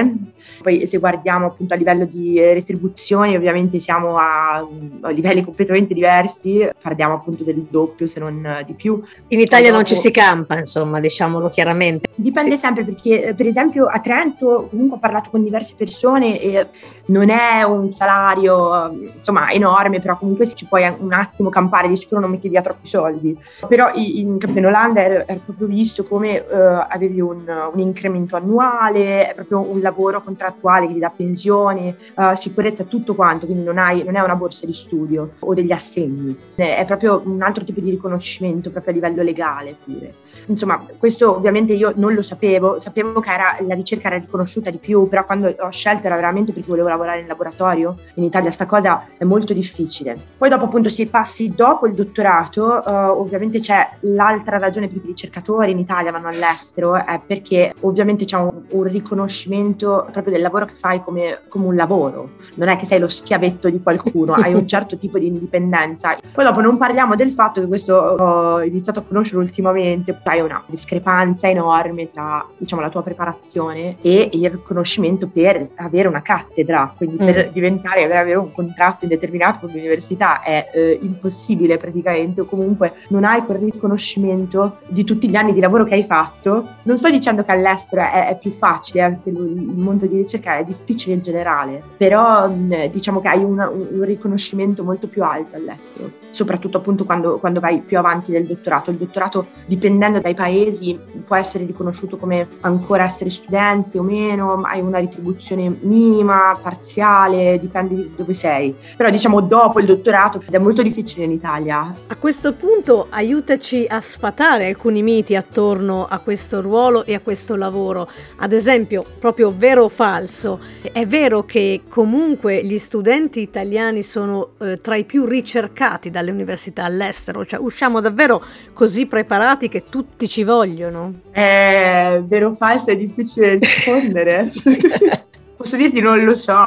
Poi 0.63 0.87
se 0.87 0.99
guardiamo 0.99 1.47
appunto 1.47 1.75
a 1.75 1.77
livello 1.77 2.05
di 2.05 2.39
retribuzioni, 2.39 3.37
ovviamente 3.37 3.79
siamo 3.79 4.19
a, 4.19 4.67
a 5.01 5.11
livelli 5.11 5.43
completamente 5.43 5.95
diversi, 5.95 6.69
parliamo 6.81 7.15
appunto 7.15 7.45
del 7.45 7.67
doppio 7.69 8.09
se 8.09 8.21
non 8.21 8.63
di 8.67 8.75
più. 8.75 9.03
In 9.29 9.41
Italia 9.41 9.69
dopo... 9.71 9.77
non 9.77 9.85
ci 9.85 9.95
si 9.95 10.11
campa, 10.11 10.59
insomma, 10.59 11.01
diciamolo 11.01 11.49
chiaramente. 11.51 12.09
Dipende 12.15 12.57
sì. 12.57 12.59
sempre 12.59 12.85
perché 12.85 13.35
per 13.37 13.47
esempio 13.47 13.87
a 13.87 14.01
Trento 14.01 14.69
comunque 14.71 14.97
ho 14.97 15.01
parlato 15.01 15.31
con 15.31 15.43
diverse 15.43 15.75
persone 15.77 16.41
e 16.41 16.67
non 17.11 17.29
è 17.29 17.63
un 17.63 17.93
salario 17.93 18.91
insomma 19.17 19.51
enorme, 19.51 20.01
però 20.01 20.17
comunque 20.17 20.47
ci 20.47 20.67
puoi 20.67 20.93
un 20.99 21.13
attimo 21.13 21.49
campare, 21.49 21.89
di 21.89 21.97
sicuro 21.97 22.21
non 22.21 22.31
metti 22.31 22.49
via 22.49 22.63
troppi 22.63 22.87
soldi. 22.87 23.37
Però 23.69 23.91
in, 23.95 24.39
in 24.41 24.67
Olanda 24.67 25.03
era, 25.03 25.25
proprio 25.45 25.67
visto 25.67 26.05
come 26.05 26.39
uh, 26.39 26.87
avevi 26.89 27.21
un, 27.21 27.43
un, 27.73 27.81
incremento 27.81 28.37
annuale, 28.37 29.29
è 29.29 29.35
proprio 29.35 29.61
un 29.61 29.81
lavoro 29.81 30.23
contrattuale 30.23 30.87
che 30.87 30.95
ti 30.95 30.99
dà 30.99 31.13
pensione, 31.15 31.97
uh, 32.15 32.35
sicurezza, 32.35 32.85
tutto 32.85 33.15
quanto, 33.15 33.47
quindi 33.47 33.65
non, 33.65 33.79
hai, 33.79 34.03
non, 34.05 34.17
è 34.17 34.21
una 34.21 34.37
borsa 34.37 34.67
di 34.67 34.75
studio 34.75 35.33
o 35.41 35.55
degli 35.55 35.73
assegni, 35.73 36.37
è 36.55 36.85
proprio 36.87 37.23
un 37.25 37.43
altro 37.43 37.65
tipo 37.65 37.81
di 37.81 37.91
riconoscimento, 37.91 38.71
proprio 38.71 38.93
a 38.93 38.97
livello 38.97 39.23
legale 39.23 39.77
pure. 39.85 40.15
Insomma, 40.47 40.81
questo 40.99 41.37
ovviamente 41.37 41.73
io 41.73 41.93
non 41.97 42.13
lo 42.15 42.23
sapevo, 42.23 42.79
sapevo 42.79 43.21
che 43.21 43.31
era, 43.31 43.57
la 43.67 43.75
ricerca 43.75 44.09
era 44.09 44.19
riconosciuta 44.19 44.71
di 44.71 44.79
più, 44.79 45.09
però 45.09 45.25
quando 45.25 45.55
ho 45.59 45.71
scelto 45.71 46.07
era 46.07 46.17
veramente 46.17 46.53
perché 46.53 46.69
volevo 46.69 46.89
lavorare 46.89 47.00
in 47.05 47.27
laboratorio. 47.27 47.97
In 48.15 48.25
Italia 48.25 48.51
sta 48.51 48.67
cosa 48.67 49.07
è 49.17 49.25
molto 49.25 49.53
difficile. 49.53 50.17
Poi 50.37 50.49
dopo 50.49 50.65
appunto 50.65 50.89
se 50.89 51.07
passi 51.07 51.53
dopo 51.55 51.87
il 51.87 51.95
dottorato, 51.95 52.81
uh, 52.85 52.91
ovviamente 52.91 53.61
c'è 53.61 53.89
l'altra 54.01 54.59
ragione 54.59 54.89
per 54.89 54.99
cui 54.99 55.09
i 55.09 55.13
ricercatori 55.13 55.71
in 55.73 55.79
Italia 55.79 56.11
vanno 56.11 56.29
all'estero, 56.29 56.95
è 56.95 57.21
perché 57.25 57.75
ovviamente 57.81 58.25
c'è 58.25 58.37
un, 58.37 58.63
un 58.69 58.83
riconoscimento 58.85 60.09
proprio 60.11 60.33
del 60.33 60.43
lavoro 60.43 60.67
che 60.67 60.75
fai 60.75 61.01
come, 61.01 61.41
come, 61.49 61.67
un 61.67 61.75
lavoro. 61.75 62.31
Non 62.55 62.69
è 62.69 62.77
che 62.77 62.87
sei 62.87 62.99
lo 62.99 63.09
schiavetto 63.09 63.69
di 63.69 63.83
qualcuno, 63.83 64.35
hai 64.35 64.55
un 64.55 64.67
certo 64.69 64.99
tipo 64.99 65.19
di 65.19 65.27
indipendenza. 65.27 66.17
Poi 66.33 66.45
dopo 66.45 66.61
non 66.61 66.77
parliamo 66.77 67.17
del 67.17 67.33
fatto 67.33 67.61
che 67.61 67.67
questo 67.67 67.95
ho 67.95 68.63
iniziato 68.63 69.01
a 69.01 69.03
conoscere 69.03 69.39
ultimamente, 69.39 70.19
hai 70.25 70.41
una 70.41 70.63
discrepanza 70.67 71.49
enorme 71.49 72.11
tra 72.11 72.47
diciamo, 72.57 72.83
la 72.83 72.89
tua 72.89 73.03
preparazione 73.03 73.97
e 74.01 74.31
il 74.33 74.51
riconoscimento 74.51 75.27
per 75.27 75.69
avere 75.77 76.09
una 76.09 76.23
cattedra, 76.23 76.90
quindi 76.97 77.17
mm. 77.23 77.27
per 77.27 77.51
diventare, 77.51 78.07
per 78.07 78.17
avere 78.17 78.39
un 78.39 78.53
contratto 78.53 79.05
indeterminato 79.05 79.61
con 79.61 79.71
l'università 79.71 80.43
è 80.43 80.71
eh, 80.73 80.99
impossibile 81.03 81.79
praticamente 81.79 82.43
o 82.43 82.45
comunque 82.45 82.95
non 83.09 83.25
hai 83.25 83.43
quel 83.45 83.59
riconoscimento 83.59 84.79
di 84.87 85.05
tutti 85.05 85.29
gli 85.29 85.37
anni 85.37 85.53
di 85.53 85.61
lavoro 85.61 85.85
che 85.85 85.95
hai 85.95 86.05
fatto. 86.05 86.77
Non 86.83 86.97
sto 86.97 87.11
dicendo 87.11 87.45
che 87.45 87.53
all'estero 87.53 88.03
è, 88.03 88.29
è 88.29 88.39
più 88.39 88.51
facile, 88.51 89.21
perché 89.23 89.31
il 89.31 89.73
mondo 89.77 90.07
di 90.07 90.17
ricerca 90.17 90.59
è 90.59 90.65
difficile 90.65 91.15
in 91.15 91.23
generale, 91.23 91.83
però 91.97 92.49
mh, 92.49 92.91
diciamo 92.91 93.21
che 93.21 93.29
hai 93.29 93.43
una, 93.43 93.69
un 93.69 94.03
riconoscimento 94.03 94.85
molto 94.85 95.09
più 95.09 95.23
alto 95.23 95.57
all'estero, 95.57 96.11
soprattutto 96.31 96.79
appunto 96.79 97.05
quando, 97.05 97.39
quando 97.39 97.61
vai 97.61 97.81
più 97.81 97.99
avanti 97.99 98.33
del 98.33 98.47
dottorato. 98.47 98.91
Il 98.91 98.97
dottorato 98.97 99.47
dipendendo 99.67 100.19
dai 100.21 100.35
paesi 100.35 100.99
può 101.27 101.37
essere 101.37 101.65
riconosciuto 101.65 102.17
come 102.17 102.49
ancora 102.61 103.05
essere 103.05 103.31
studente 103.31 103.99
o 103.99 104.03
meno, 104.03 104.61
hai 104.63 104.81
una 104.81 104.99
retribuzione 104.99 105.75
minima, 105.81 106.57
parziale, 106.71 107.59
dipende 107.59 107.95
di 107.95 108.13
dove 108.17 108.35
sei. 108.35 108.75
Però 108.97 109.11
diciamo 109.11 109.41
dopo 109.41 109.81
il 109.81 109.87
dottorato 109.87 110.41
ed 110.47 110.55
è 110.55 110.59
molto 110.59 110.83
difficile 110.83 111.25
in 111.25 111.33
Italia. 111.33 111.93
A 112.07 112.17
questo 112.17 112.55
punto 112.55 113.09
aiutaci 113.11 113.87
a 113.89 114.01
sfatare 114.01 114.67
alcuni 114.67 115.03
miti 115.03 115.35
attorno 115.35 116.07
a 116.09 116.19
questo 116.19 116.61
ruolo 116.61 117.05
e 117.05 117.15
a 117.15 117.21
questo 117.21 117.57
lavoro. 117.57 118.09
Ad 118.37 118.53
esempio, 118.53 119.05
proprio 119.19 119.53
vero 119.57 119.85
o 119.85 119.89
falso, 119.89 120.61
è 120.93 121.07
vero 121.07 121.45
che 121.45 121.83
comunque 121.89 122.65
gli 122.65 122.79
studenti 122.79 123.41
italiani 123.41 124.03
sono 124.03 124.51
eh, 124.61 124.81
tra 124.81 124.95
i 124.95 125.05
più 125.05 125.25
ricercati 125.25 126.11
dalle 126.11 126.31
università 126.31 126.85
all'estero, 126.85 127.45
cioè 127.45 127.59
usciamo 127.61 128.01
davvero 128.01 128.43
così 128.73 129.07
preparati 129.07 129.69
che 129.69 129.85
tutti 129.89 130.29
ci 130.29 130.45
vogliono? 130.45 131.15
È 131.31 132.21
vero 132.25 132.51
o 132.51 132.55
falso, 132.55 132.91
è 132.91 132.97
difficile 132.97 133.59
rispondere. 133.59 134.53
Posso 135.61 135.77
dirti 135.77 136.01
non 136.01 136.25
lo 136.25 136.35
so. 136.37 136.67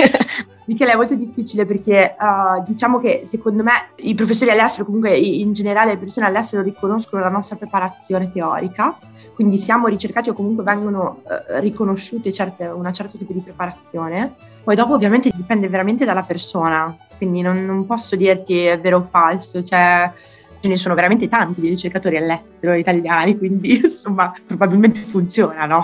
Michele 0.64 0.92
è 0.92 0.96
molto 0.96 1.14
difficile 1.14 1.66
perché 1.66 2.16
uh, 2.18 2.64
diciamo 2.66 2.98
che 2.98 3.20
secondo 3.24 3.62
me 3.62 3.88
i 3.96 4.14
professori 4.14 4.50
all'estero, 4.50 4.86
comunque 4.86 5.14
in 5.18 5.52
generale 5.52 5.92
le 5.92 5.98
persone 5.98 6.24
all'estero 6.24 6.62
riconoscono 6.62 7.20
la 7.20 7.28
nostra 7.28 7.56
preparazione 7.56 8.32
teorica, 8.32 8.96
quindi 9.34 9.58
siamo 9.58 9.86
ricercati 9.86 10.30
o 10.30 10.32
comunque 10.32 10.64
vengono 10.64 11.20
uh, 11.24 11.60
riconosciute 11.60 12.32
certe, 12.32 12.64
una 12.64 12.90
certa 12.90 13.18
tipo 13.18 13.34
di 13.34 13.40
preparazione. 13.40 14.32
Poi 14.64 14.76
dopo 14.76 14.94
ovviamente 14.94 15.30
dipende 15.34 15.68
veramente 15.68 16.06
dalla 16.06 16.22
persona, 16.22 16.96
quindi 17.18 17.42
non, 17.42 17.66
non 17.66 17.84
posso 17.84 18.16
dirti 18.16 18.64
è 18.64 18.80
vero 18.80 18.96
o 18.96 19.02
falso, 19.02 19.62
cioè 19.62 20.10
ce 20.58 20.68
ne 20.68 20.78
sono 20.78 20.94
veramente 20.94 21.28
tanti 21.28 21.60
di 21.60 21.68
ricercatori 21.68 22.16
all'estero 22.16 22.72
italiani, 22.72 23.36
quindi 23.36 23.76
insomma 23.84 24.32
probabilmente 24.46 25.00
funziona, 25.00 25.66
no? 25.66 25.82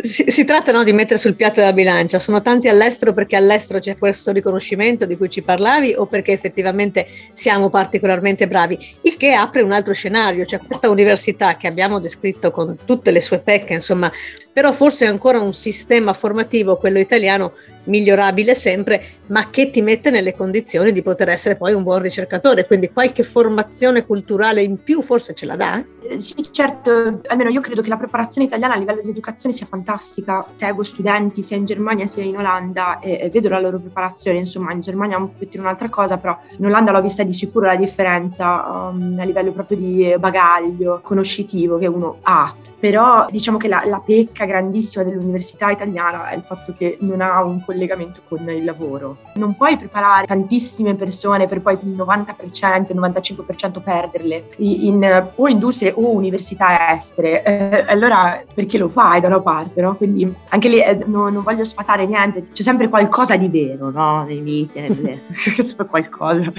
Si, 0.00 0.24
si, 0.30 0.44
tratta 0.44 0.72
no, 0.72 0.84
di 0.84 0.92
mettere 0.94 1.18
sul 1.18 1.34
piatto 1.34 1.60
della 1.60 1.74
bilancia, 1.74 2.18
sono 2.18 2.40
tanti 2.40 2.66
all'estero 2.66 3.12
perché 3.12 3.36
all'estero 3.36 3.78
c'è 3.78 3.98
questo 3.98 4.32
riconoscimento 4.32 5.04
di 5.04 5.18
cui 5.18 5.28
ci 5.28 5.42
parlavi 5.42 5.92
o 5.94 6.06
perché 6.06 6.32
effettivamente 6.32 7.06
siamo 7.32 7.68
particolarmente 7.68 8.46
bravi, 8.46 8.78
il 9.02 9.18
che 9.18 9.34
apre 9.34 9.60
un 9.60 9.72
altro 9.72 9.92
scenario, 9.92 10.46
cioè 10.46 10.60
questa 10.66 10.88
università 10.88 11.58
che 11.58 11.66
abbiamo 11.66 12.00
descritto 12.00 12.50
con 12.50 12.74
tutte 12.86 13.10
le 13.10 13.20
sue 13.20 13.40
pecche, 13.40 13.74
insomma, 13.74 14.10
però 14.52 14.72
forse 14.72 15.06
è 15.06 15.08
ancora 15.08 15.40
un 15.40 15.54
sistema 15.54 16.12
formativo, 16.12 16.76
quello 16.76 16.98
italiano, 16.98 17.52
migliorabile 17.84 18.54
sempre, 18.54 19.02
ma 19.26 19.50
che 19.50 19.70
ti 19.70 19.82
mette 19.82 20.10
nelle 20.10 20.34
condizioni 20.34 20.92
di 20.92 21.02
poter 21.02 21.30
essere 21.30 21.56
poi 21.56 21.72
un 21.72 21.82
buon 21.82 22.00
ricercatore, 22.00 22.66
quindi 22.66 22.90
qualche 22.92 23.22
formazione 23.22 24.04
culturale 24.04 24.62
in 24.62 24.82
più 24.82 25.02
forse 25.02 25.34
ce 25.34 25.46
la 25.46 25.56
dà? 25.56 25.82
Eh, 26.08 26.18
sì, 26.18 26.48
certo, 26.50 27.20
almeno 27.26 27.50
io 27.50 27.60
credo 27.60 27.82
che 27.82 27.88
la 27.88 27.96
preparazione 27.96 28.46
italiana 28.46 28.74
a 28.74 28.76
livello 28.76 29.00
di 29.02 29.10
educazione 29.10 29.54
sia 29.54 29.66
fantastica, 29.66 30.44
seguo 30.56 30.84
studenti 30.84 31.42
sia 31.42 31.56
in 31.56 31.64
Germania 31.64 32.06
sia 32.06 32.22
in 32.22 32.36
Olanda 32.36 32.98
e, 32.98 33.18
e 33.20 33.28
vedo 33.30 33.48
la 33.48 33.60
loro 33.60 33.78
preparazione, 33.78 34.38
insomma 34.38 34.72
in 34.72 34.80
Germania 34.80 35.16
è 35.16 35.20
un 35.20 35.32
pochettino 35.32 35.62
un'altra 35.62 35.88
cosa, 35.88 36.16
però 36.18 36.38
in 36.58 36.66
Olanda 36.66 36.92
l'ho 36.92 37.02
vista 37.02 37.22
di 37.22 37.32
sicuro 37.32 37.66
la 37.66 37.76
differenza 37.76 38.90
um, 38.90 39.16
a 39.18 39.24
livello 39.24 39.52
proprio 39.52 39.76
di 39.76 40.14
bagaglio 40.18 41.00
conoscitivo 41.02 41.78
che 41.78 41.86
uno 41.86 42.18
ha. 42.22 42.54
Però 42.82 43.28
diciamo 43.30 43.58
che 43.58 43.68
la, 43.68 43.84
la, 43.86 44.02
pecca 44.04 44.41
grandissima 44.44 45.04
dell'università 45.04 45.70
italiana 45.70 46.28
è 46.28 46.36
il 46.36 46.42
fatto 46.42 46.72
che 46.76 46.98
non 47.00 47.20
ha 47.20 47.42
un 47.42 47.64
collegamento 47.64 48.20
con 48.28 48.48
il 48.50 48.64
lavoro. 48.64 49.18
Non 49.34 49.56
puoi 49.56 49.76
preparare 49.76 50.26
tantissime 50.26 50.94
persone 50.94 51.46
per 51.46 51.60
poi 51.60 51.78
il 51.80 51.96
90%, 51.96 52.92
il 52.92 53.00
95% 53.00 53.82
perderle 53.82 54.44
in, 54.56 55.30
o 55.34 55.48
industrie 55.48 55.92
o 55.94 56.10
università 56.10 56.94
estere. 56.94 57.42
Eh, 57.42 57.84
allora 57.88 58.42
perché 58.54 58.78
lo 58.78 58.88
fai 58.88 59.20
da 59.20 59.28
una 59.28 59.40
parte? 59.40 59.80
No? 59.80 59.94
Quindi 59.94 60.32
anche 60.48 60.68
lì 60.68 60.82
eh, 60.82 61.02
no, 61.06 61.28
non 61.28 61.42
voglio 61.42 61.64
sfatare 61.64 62.06
niente, 62.06 62.48
c'è 62.52 62.62
sempre 62.62 62.88
qualcosa 62.88 63.36
di 63.36 63.48
vero 63.48 63.90
no? 63.90 64.24
nei 64.24 64.40
miti, 64.40 64.80
nelle... 64.80 65.20
sempre 65.62 65.86
qualcosa. 65.86 66.52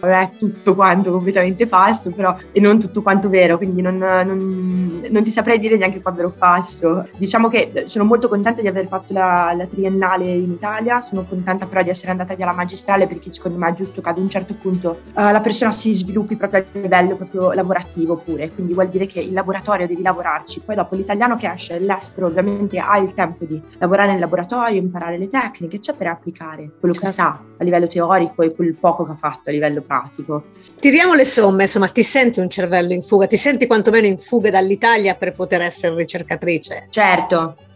è 0.00 0.30
tutto 0.38 0.74
quanto 0.74 1.10
completamente 1.10 1.66
falso, 1.66 2.10
però 2.10 2.36
e 2.52 2.60
non 2.60 2.78
tutto 2.78 3.02
quanto 3.02 3.28
vero, 3.28 3.56
quindi 3.56 3.82
non, 3.82 3.98
non, 3.98 5.02
non 5.08 5.22
ti 5.22 5.30
saprei 5.30 5.58
dire 5.58 5.76
neanche 5.76 6.00
quando 6.00 6.20
ero 6.20 6.32
falso. 6.36 7.08
Diciamo 7.30 7.48
che 7.48 7.70
eh, 7.72 7.88
sono 7.88 8.02
molto 8.02 8.28
contenta 8.28 8.60
di 8.60 8.66
aver 8.66 8.88
fatto 8.88 9.12
la, 9.12 9.54
la, 9.56 9.64
triennale 9.64 10.24
in 10.32 10.50
Italia, 10.50 11.00
sono 11.00 11.24
contenta 11.24 11.64
però 11.66 11.80
di 11.80 11.88
essere 11.88 12.10
andata 12.10 12.34
via 12.34 12.44
alla 12.44 12.56
magistrale 12.56 13.06
perché 13.06 13.30
secondo 13.30 13.56
me 13.56 13.68
è 13.68 13.74
giusto 13.74 14.00
che 14.00 14.08
ad 14.08 14.18
un 14.18 14.28
certo 14.28 14.54
punto 14.54 15.02
uh, 15.14 15.30
la 15.30 15.38
persona 15.38 15.70
si 15.70 15.94
sviluppi 15.94 16.34
proprio 16.34 16.62
a 16.62 16.64
livello 16.72 17.14
proprio 17.14 17.52
lavorativo 17.52 18.16
pure, 18.16 18.50
quindi 18.50 18.72
vuol 18.72 18.88
dire 18.88 19.06
che 19.06 19.20
il 19.20 19.32
laboratorio 19.32 19.86
devi 19.86 20.02
lavorarci, 20.02 20.62
poi 20.64 20.74
dopo 20.74 20.96
l'italiano 20.96 21.36
che 21.36 21.52
esce 21.52 21.74
all'estero 21.74 22.26
ovviamente 22.26 22.80
ha 22.80 22.98
il 22.98 23.14
tempo 23.14 23.44
di 23.44 23.62
lavorare 23.78 24.10
nel 24.10 24.18
laboratorio, 24.18 24.80
imparare 24.80 25.16
le 25.16 25.30
tecniche, 25.30 25.76
eccetera, 25.76 26.10
e 26.10 26.12
applicare 26.14 26.70
quello 26.80 26.94
certo. 26.94 27.10
che 27.10 27.12
sa 27.12 27.40
a 27.58 27.62
livello 27.62 27.86
teorico 27.86 28.42
e 28.42 28.52
quel 28.56 28.74
poco 28.74 29.04
che 29.04 29.12
ha 29.12 29.16
fatto 29.16 29.50
a 29.50 29.52
livello 29.52 29.82
pratico. 29.82 30.42
Tiriamo 30.80 31.12
le 31.12 31.26
somme, 31.26 31.64
insomma, 31.64 31.88
ti 31.88 32.02
senti 32.02 32.40
un 32.40 32.48
cervello 32.48 32.94
in 32.94 33.02
fuga, 33.02 33.26
ti 33.26 33.36
senti 33.36 33.66
quantomeno 33.66 34.06
in 34.06 34.16
fuga 34.16 34.48
dall'Italia 34.48 35.14
per 35.14 35.32
poter 35.32 35.60
essere 35.60 35.94
ricercatrice? 35.94 36.86
Certo, 36.88 37.19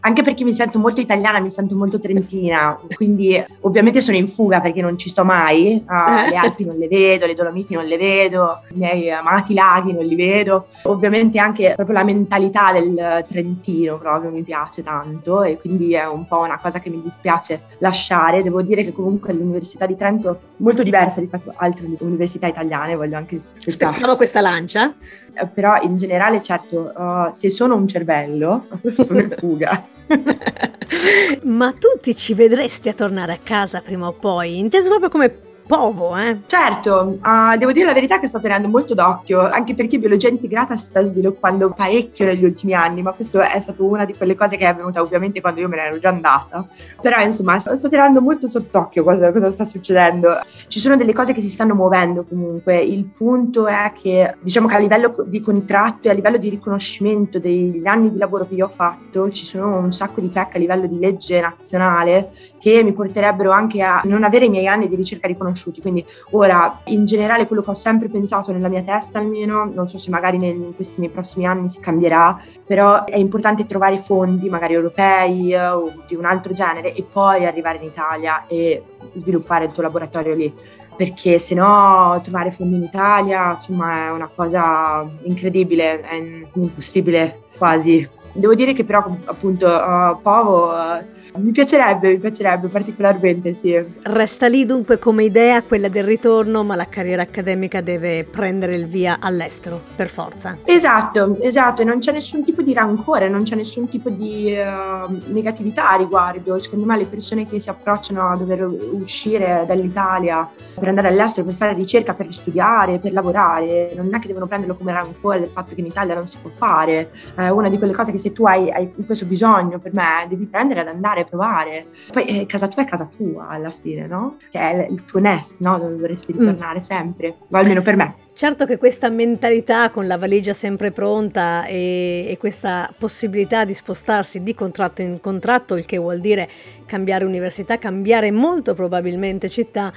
anche 0.07 0.23
perché 0.23 0.45
mi 0.45 0.53
sento 0.53 0.79
molto 0.79 1.01
italiana, 1.01 1.41
mi 1.41 1.49
sento 1.49 1.75
molto 1.75 1.99
trentina, 1.99 2.79
quindi 2.95 3.43
ovviamente 3.61 4.03
sono 4.03 4.19
in 4.19 4.29
fuga 4.29 4.61
perché 4.61 4.83
non 4.83 4.99
ci 4.99 5.09
sto 5.09 5.25
mai, 5.25 5.83
uh, 5.87 6.29
le 6.29 6.37
Alpi 6.37 6.65
non 6.67 6.77
le 6.77 6.89
vedo, 6.89 7.25
le 7.25 7.35
Dolomiti 7.35 7.75
non 7.75 7.87
le 7.87 7.97
vedo, 7.97 8.61
i 8.71 8.77
miei 8.77 9.11
amati 9.11 9.55
laghi 9.55 9.95
non 9.95 10.05
li 10.05 10.15
vedo, 10.15 10.67
ovviamente 10.85 11.39
anche 11.39 11.73
proprio 11.75 11.97
la 11.97 12.05
mentalità 12.05 12.73
del 12.73 13.25
trentino 13.27 13.97
proprio 13.97 14.31
mi 14.31 14.43
piace 14.43 14.83
tanto 14.83 15.43
e 15.43 15.59
quindi 15.59 15.95
è 15.95 16.07
un 16.07 16.27
po' 16.27 16.41
una 16.41 16.59
cosa 16.59 16.81
che 16.81 16.91
mi 16.91 17.01
dispiace 17.03 17.63
lasciare, 17.79 18.43
devo 18.43 18.61
dire 18.61 18.85
che 18.85 18.93
comunque 18.93 19.33
l'Università 19.33 19.87
di 19.87 19.97
Trento 19.97 20.33
è 20.33 20.37
molto 20.59 20.83
diversa 20.83 21.21
rispetto 21.21 21.49
a 21.49 21.55
altre 21.57 21.87
università 22.01 22.47
italiane, 22.47 22.95
voglio 22.95 23.17
anche... 23.17 23.39
Spezzavo 23.41 24.17
questa 24.17 24.43
lancia? 24.43 24.93
Eh, 25.35 25.47
però 25.47 25.81
in 25.83 25.97
generale 25.97 26.41
certo, 26.41 26.93
uh, 26.97 27.33
se 27.33 27.50
sono 27.50 27.75
un 27.75 27.88
cervello, 27.88 28.67
sono 28.95 29.19
in 29.19 29.35
fuga. 29.37 29.85
Ma 31.43 31.73
tu 31.73 31.99
ti 32.00 32.14
ci 32.14 32.35
vedresti 32.35 32.88
a 32.88 32.95
tornare 32.95 33.33
a 33.33 33.38
casa 33.43 33.81
prima 33.81 34.07
o 34.07 34.12
poi, 34.12 34.59
inteso 34.59 34.88
proprio 34.88 35.09
come 35.09 35.37
Povo, 35.66 36.14
eh? 36.14 36.40
Certo, 36.44 37.18
uh, 37.23 37.56
devo 37.56 37.73
dire 37.73 37.87
la 37.87 37.94
verità 37.94 38.21
che 38.21 38.26
sto 38.26 38.38
tenendo 38.38 38.68
molto 38.68 38.92
d'occhio, 38.92 39.49
anche 39.49 39.75
perché 39.75 39.99
biologia 39.99 40.28
integrata 40.28 40.76
si 40.76 40.85
sta 40.85 41.02
sviluppando 41.02 41.71
parecchio 41.71 42.26
negli 42.26 42.44
ultimi 42.44 42.75
anni, 42.75 43.00
ma 43.00 43.12
questo 43.12 43.40
è 43.40 43.59
stata 43.61 43.83
una 43.83 44.04
di 44.04 44.14
quelle 44.14 44.35
cose 44.35 44.59
che 44.59 44.64
è 44.64 44.68
avvenuta 44.68 45.00
ovviamente 45.00 45.40
quando 45.40 45.61
io 45.61 45.68
me 45.68 45.76
ne 45.76 45.83
ero 45.85 45.99
già 45.99 46.11
andata. 46.11 46.66
Però 47.00 47.18
insomma 47.23 47.59
sto 47.59 47.88
tenendo 47.88 48.21
molto 48.21 48.47
sott'occhio 48.47 49.02
cosa, 49.02 49.33
cosa 49.33 49.50
sta 49.50 49.64
succedendo. 49.64 50.38
Ci 50.68 50.80
sono 50.80 50.99
delle 50.99 51.14
cose 51.14 51.33
che 51.33 51.40
si 51.40 51.49
stanno 51.49 51.75
muovendo 51.75 52.25
comunque, 52.28 52.83
il 52.83 53.04
punto 53.04 53.66
è 53.66 53.92
che 53.99 54.35
diciamo 54.40 54.68
che 54.68 54.75
a 54.75 54.78
livello 54.78 55.14
di 55.25 55.40
contratto 55.40 56.09
e 56.09 56.11
a 56.11 56.14
livello 56.14 56.37
di 56.37 56.50
riconoscimento 56.50 57.38
degli 57.38 57.87
anni 57.87 58.12
di 58.12 58.18
lavoro 58.18 58.47
che 58.47 58.54
io 58.54 58.66
ho 58.66 58.73
fatto 58.75 59.30
ci 59.30 59.47
sono 59.47 59.78
un 59.78 59.94
sacco 59.94 60.21
di 60.21 60.28
pecche 60.28 60.59
a 60.59 60.61
livello 60.61 60.87
di 60.87 60.99
legge 60.99 61.40
nazionale 61.40 62.33
che 62.61 62.83
mi 62.83 62.92
porterebbero 62.92 63.50
anche 63.50 63.83
a 63.83 64.00
non 64.04 64.25
avere 64.25 64.47
i 64.47 64.49
miei 64.49 64.66
anni 64.66 64.88
di 64.88 64.94
ricerca 64.94 65.26
riconosciuti. 65.26 65.52
Quindi 65.81 66.05
ora, 66.31 66.81
in 66.85 67.05
generale, 67.05 67.47
quello 67.47 67.63
che 67.63 67.71
ho 67.71 67.75
sempre 67.75 68.09
pensato 68.09 68.53
nella 68.53 68.69
mia 68.69 68.83
testa 68.83 69.19
almeno, 69.19 69.65
non 69.65 69.89
so 69.89 69.99
se 69.99 70.11
magari 70.11 70.37
in 70.37 70.75
questi 70.75 71.01
nei 71.01 71.09
prossimi 71.09 71.47
anni 71.47 71.71
si 71.71 71.81
cambierà, 71.81 72.41
però 72.65 73.05
è 73.05 73.17
importante 73.17 73.67
trovare 73.67 73.99
fondi, 74.01 74.49
magari 74.49 74.75
europei 74.75 75.53
eh, 75.53 75.69
o 75.69 75.93
di 76.07 76.15
un 76.15 76.25
altro 76.25 76.53
genere, 76.53 76.95
e 76.95 77.05
poi 77.11 77.47
arrivare 77.47 77.79
in 77.79 77.85
Italia 77.85 78.47
e 78.47 78.83
sviluppare 79.15 79.67
il 79.67 79.73
tuo 79.73 79.83
laboratorio 79.83 80.35
lì 80.35 80.53
perché 80.97 81.39
se 81.39 81.55
no 81.55 82.21
trovare 82.23 82.53
fondi 82.53 82.77
in 82.77 82.85
Italia 82.85 83.53
insomma 83.53 84.07
è 84.07 84.11
una 84.11 84.31
cosa 84.33 85.05
incredibile, 85.25 86.01
è 86.01 86.15
impossibile 86.53 87.43
quasi. 87.57 88.09
Devo 88.33 88.55
dire 88.55 88.73
che 88.73 88.85
però 88.85 89.05
appunto 89.25 89.67
uh, 89.67 90.21
Povo 90.21 90.73
uh, 90.73 91.05
mi 91.37 91.50
piacerebbe, 91.50 92.09
mi 92.11 92.19
piacerebbe 92.19 92.69
particolarmente, 92.69 93.55
sì. 93.55 93.83
Resta 94.03 94.47
lì 94.47 94.64
dunque 94.64 94.99
come 94.99 95.25
idea 95.25 95.62
quella 95.62 95.88
del 95.88 96.05
ritorno, 96.05 96.62
ma 96.62 96.76
la 96.76 96.87
carriera 96.87 97.23
accademica 97.23 97.81
deve 97.81 98.25
prendere 98.25 98.76
il 98.76 98.87
via 98.87 99.17
all'estero, 99.21 99.81
per 99.97 100.09
forza. 100.09 100.59
Esatto, 100.64 101.37
esatto, 101.41 101.83
e 101.83 101.85
non 101.85 101.99
c'è 101.99 102.12
nessun 102.12 102.45
tipo 102.45 102.62
di 102.62 102.73
rancore, 102.73 103.29
non 103.29 103.43
c'è 103.43 103.57
nessun 103.57 103.88
tipo 103.88 104.11
di 104.11 104.55
uh, 104.57 105.33
negatività 105.33 105.91
a 105.91 105.97
riguardo. 105.97 106.59
Secondo 106.59 106.87
me 106.87 106.97
le 106.97 107.07
persone 107.07 107.49
che 107.49 107.59
si 107.61 107.69
approcciano 107.69 108.31
a 108.31 108.37
dover 108.37 108.64
uscire 108.64 109.64
dall'Italia 109.67 110.49
per 110.75 110.88
andare 110.88 111.09
all'estero, 111.09 111.47
per 111.47 111.57
fare 111.57 111.75
ricerca, 111.75 112.14
per 112.14 112.33
studiare, 112.33 112.99
per 112.99 113.12
lavorare, 113.12 113.93
non 113.97 114.14
è 114.14 114.19
che 114.19 114.29
devono 114.29 114.47
prenderlo 114.47 114.75
come 114.76 114.93
rancore 114.93 115.41
del 115.41 115.49
fatto 115.49 115.75
che 115.75 115.81
in 115.81 115.87
Italia 115.87 116.14
non 116.14 116.26
si 116.26 116.38
può 116.41 116.50
fare. 116.55 117.11
È 117.35 117.49
una 117.49 117.69
di 117.69 117.79
quelle 117.79 117.93
cose 117.93 118.12
che 118.12 118.19
se 118.19 118.33
tu 118.33 118.47
hai, 118.47 118.71
hai 118.71 118.93
questo 119.05 119.26
bisogno 119.26 119.79
per 119.79 119.93
me, 119.93 120.26
devi 120.29 120.45
prendere 120.45 120.81
ad 120.81 120.88
andare 120.88 121.24
provare. 121.25 121.87
Poi 122.12 122.25
eh, 122.25 122.47
casa 122.47 122.69
tua 122.69 122.83
è 122.83 122.87
casa 122.87 123.09
tua 123.16 123.49
alla 123.49 123.73
fine, 123.83 124.07
no? 124.07 124.38
Cioè 124.50 124.87
è 124.87 124.87
il 124.90 125.04
tuo 125.04 125.21
nest, 125.21 125.57
no? 125.59 125.78
Dove 125.78 125.97
dovresti 125.97 126.33
mm. 126.33 126.38
ritornare 126.38 126.78
mm. 126.78 126.83
sempre, 126.83 127.37
o 127.49 127.57
almeno 127.57 127.83
per 127.83 127.97
me. 127.97 128.14
Certo 128.37 128.66
che 128.66 128.78
questa 128.78 129.09
mentalità 129.11 129.90
con 129.90 130.09
la 130.09 130.19
valigia 130.19 130.52
sempre 130.52 130.90
pronta 130.90 131.66
e, 131.66 132.26
e, 132.28 132.37
questa 132.37 132.93
possibilità 132.99 133.64
di 133.64 133.75
spostarsi 133.75 134.43
di 134.43 134.54
contratto 134.57 135.02
in 135.02 135.21
contratto, 135.21 135.76
il 135.76 135.87
che 135.87 135.99
vuol 135.99 136.19
dire 136.19 136.49
cambiare 136.85 137.25
università, 137.25 137.78
cambiare 137.78 138.33
molto 138.33 138.75
probabilmente 138.75 139.49
città, 139.49 139.93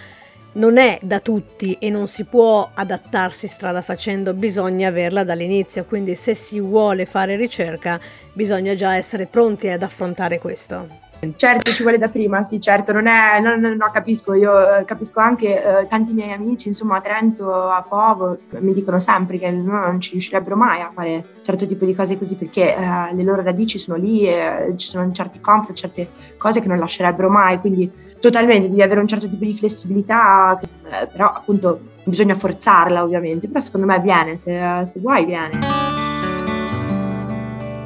non 0.53 0.77
è 0.77 0.99
da 1.01 1.19
tutti 1.19 1.77
e 1.79 1.89
non 1.89 2.07
si 2.07 2.25
può 2.25 2.69
adattarsi 2.73 3.47
strada 3.47 3.81
facendo, 3.81 4.33
bisogna 4.33 4.89
averla 4.89 5.23
dall'inizio, 5.23 5.85
quindi 5.85 6.15
se 6.15 6.35
si 6.35 6.59
vuole 6.59 7.05
fare 7.05 7.35
ricerca 7.35 7.99
bisogna 8.33 8.75
già 8.75 8.95
essere 8.95 9.25
pronti 9.25 9.67
ad 9.69 9.81
affrontare 9.81 10.39
questo. 10.39 11.05
Certo, 11.35 11.71
ci 11.73 11.81
vuole 11.81 11.97
da 11.97 12.07
prima, 12.07 12.43
sì, 12.43 12.61
certo, 12.61 12.91
non 12.91 13.07
è, 13.07 13.39
no, 13.39 13.55
no, 13.55 13.73
no 13.73 13.89
capisco, 13.91 14.33
io 14.33 14.77
eh, 14.77 14.85
capisco 14.85 15.19
anche 15.19 15.63
eh, 15.63 15.87
tanti 15.87 16.13
miei 16.13 16.31
amici, 16.31 16.67
insomma, 16.67 16.97
a 16.97 17.01
Trento, 17.01 17.69
a 17.69 17.83
Povo, 17.87 18.37
mi 18.59 18.73
dicono 18.73 18.99
sempre 18.99 19.39
che 19.39 19.49
no, 19.49 19.79
non 19.79 19.99
ci 19.99 20.11
riuscirebbero 20.11 20.55
mai 20.55 20.81
a 20.81 20.91
fare 20.93 21.25
certo 21.41 21.65
tipo 21.65 21.85
di 21.85 21.95
cose 21.95 22.17
così 22.17 22.35
perché 22.35 22.75
eh, 22.75 23.13
le 23.13 23.23
loro 23.23 23.41
radici 23.41 23.79
sono 23.79 23.97
lì 23.97 24.27
e 24.27 24.73
ci 24.75 24.89
sono 24.89 25.11
certi 25.11 25.39
comfort, 25.39 25.75
certe 25.75 26.07
cose 26.37 26.61
che 26.61 26.67
non 26.67 26.77
lascerebbero 26.77 27.29
mai, 27.29 27.59
quindi 27.59 27.91
totalmente 28.19 28.69
devi 28.69 28.81
avere 28.81 28.99
un 28.99 29.07
certo 29.07 29.27
tipo 29.27 29.43
di 29.43 29.53
flessibilità, 29.55 30.59
eh, 30.59 31.07
però 31.07 31.31
appunto 31.33 31.79
bisogna 32.03 32.35
forzarla 32.35 33.03
ovviamente, 33.03 33.47
però 33.47 33.61
secondo 33.61 33.87
me 33.87 33.99
viene, 33.99 34.37
se, 34.37 34.83
se 34.85 34.99
vuoi 34.99 35.25
viene. 35.25 35.96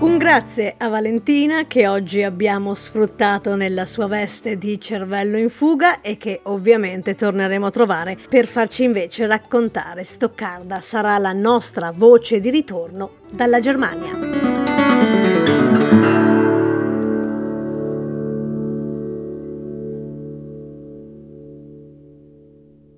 Un 0.02 0.18
grazie 0.18 0.74
a 0.80 0.88
Valentina 0.88 1.68
che 1.68 1.88
oggi 1.88 2.24
abbiamo 2.24 2.74
sfruttato 2.74 3.56
nella 3.56 3.86
sua 3.86 4.08
veste 4.08 4.58
di 4.58 4.82
cervello 4.82 5.38
in 5.38 5.50
fuga 5.50 6.02
e 6.02 6.18
che 6.18 6.40
ovviamente 6.46 7.14
torneremo 7.14 7.68
a 7.68 7.70
trovare 7.70 8.18
per 8.28 8.48
farci 8.48 8.84
invece 8.84 9.28
raccontare 9.28 10.04
Stoccarda 10.04 10.82
sarà 10.82 11.20
la 11.20 11.34
nostra 11.34 11.92
voce 11.92 12.40
di 12.40 12.50
ritorno 12.50 13.18
dalla 13.30 13.60
Germania. 13.60 15.31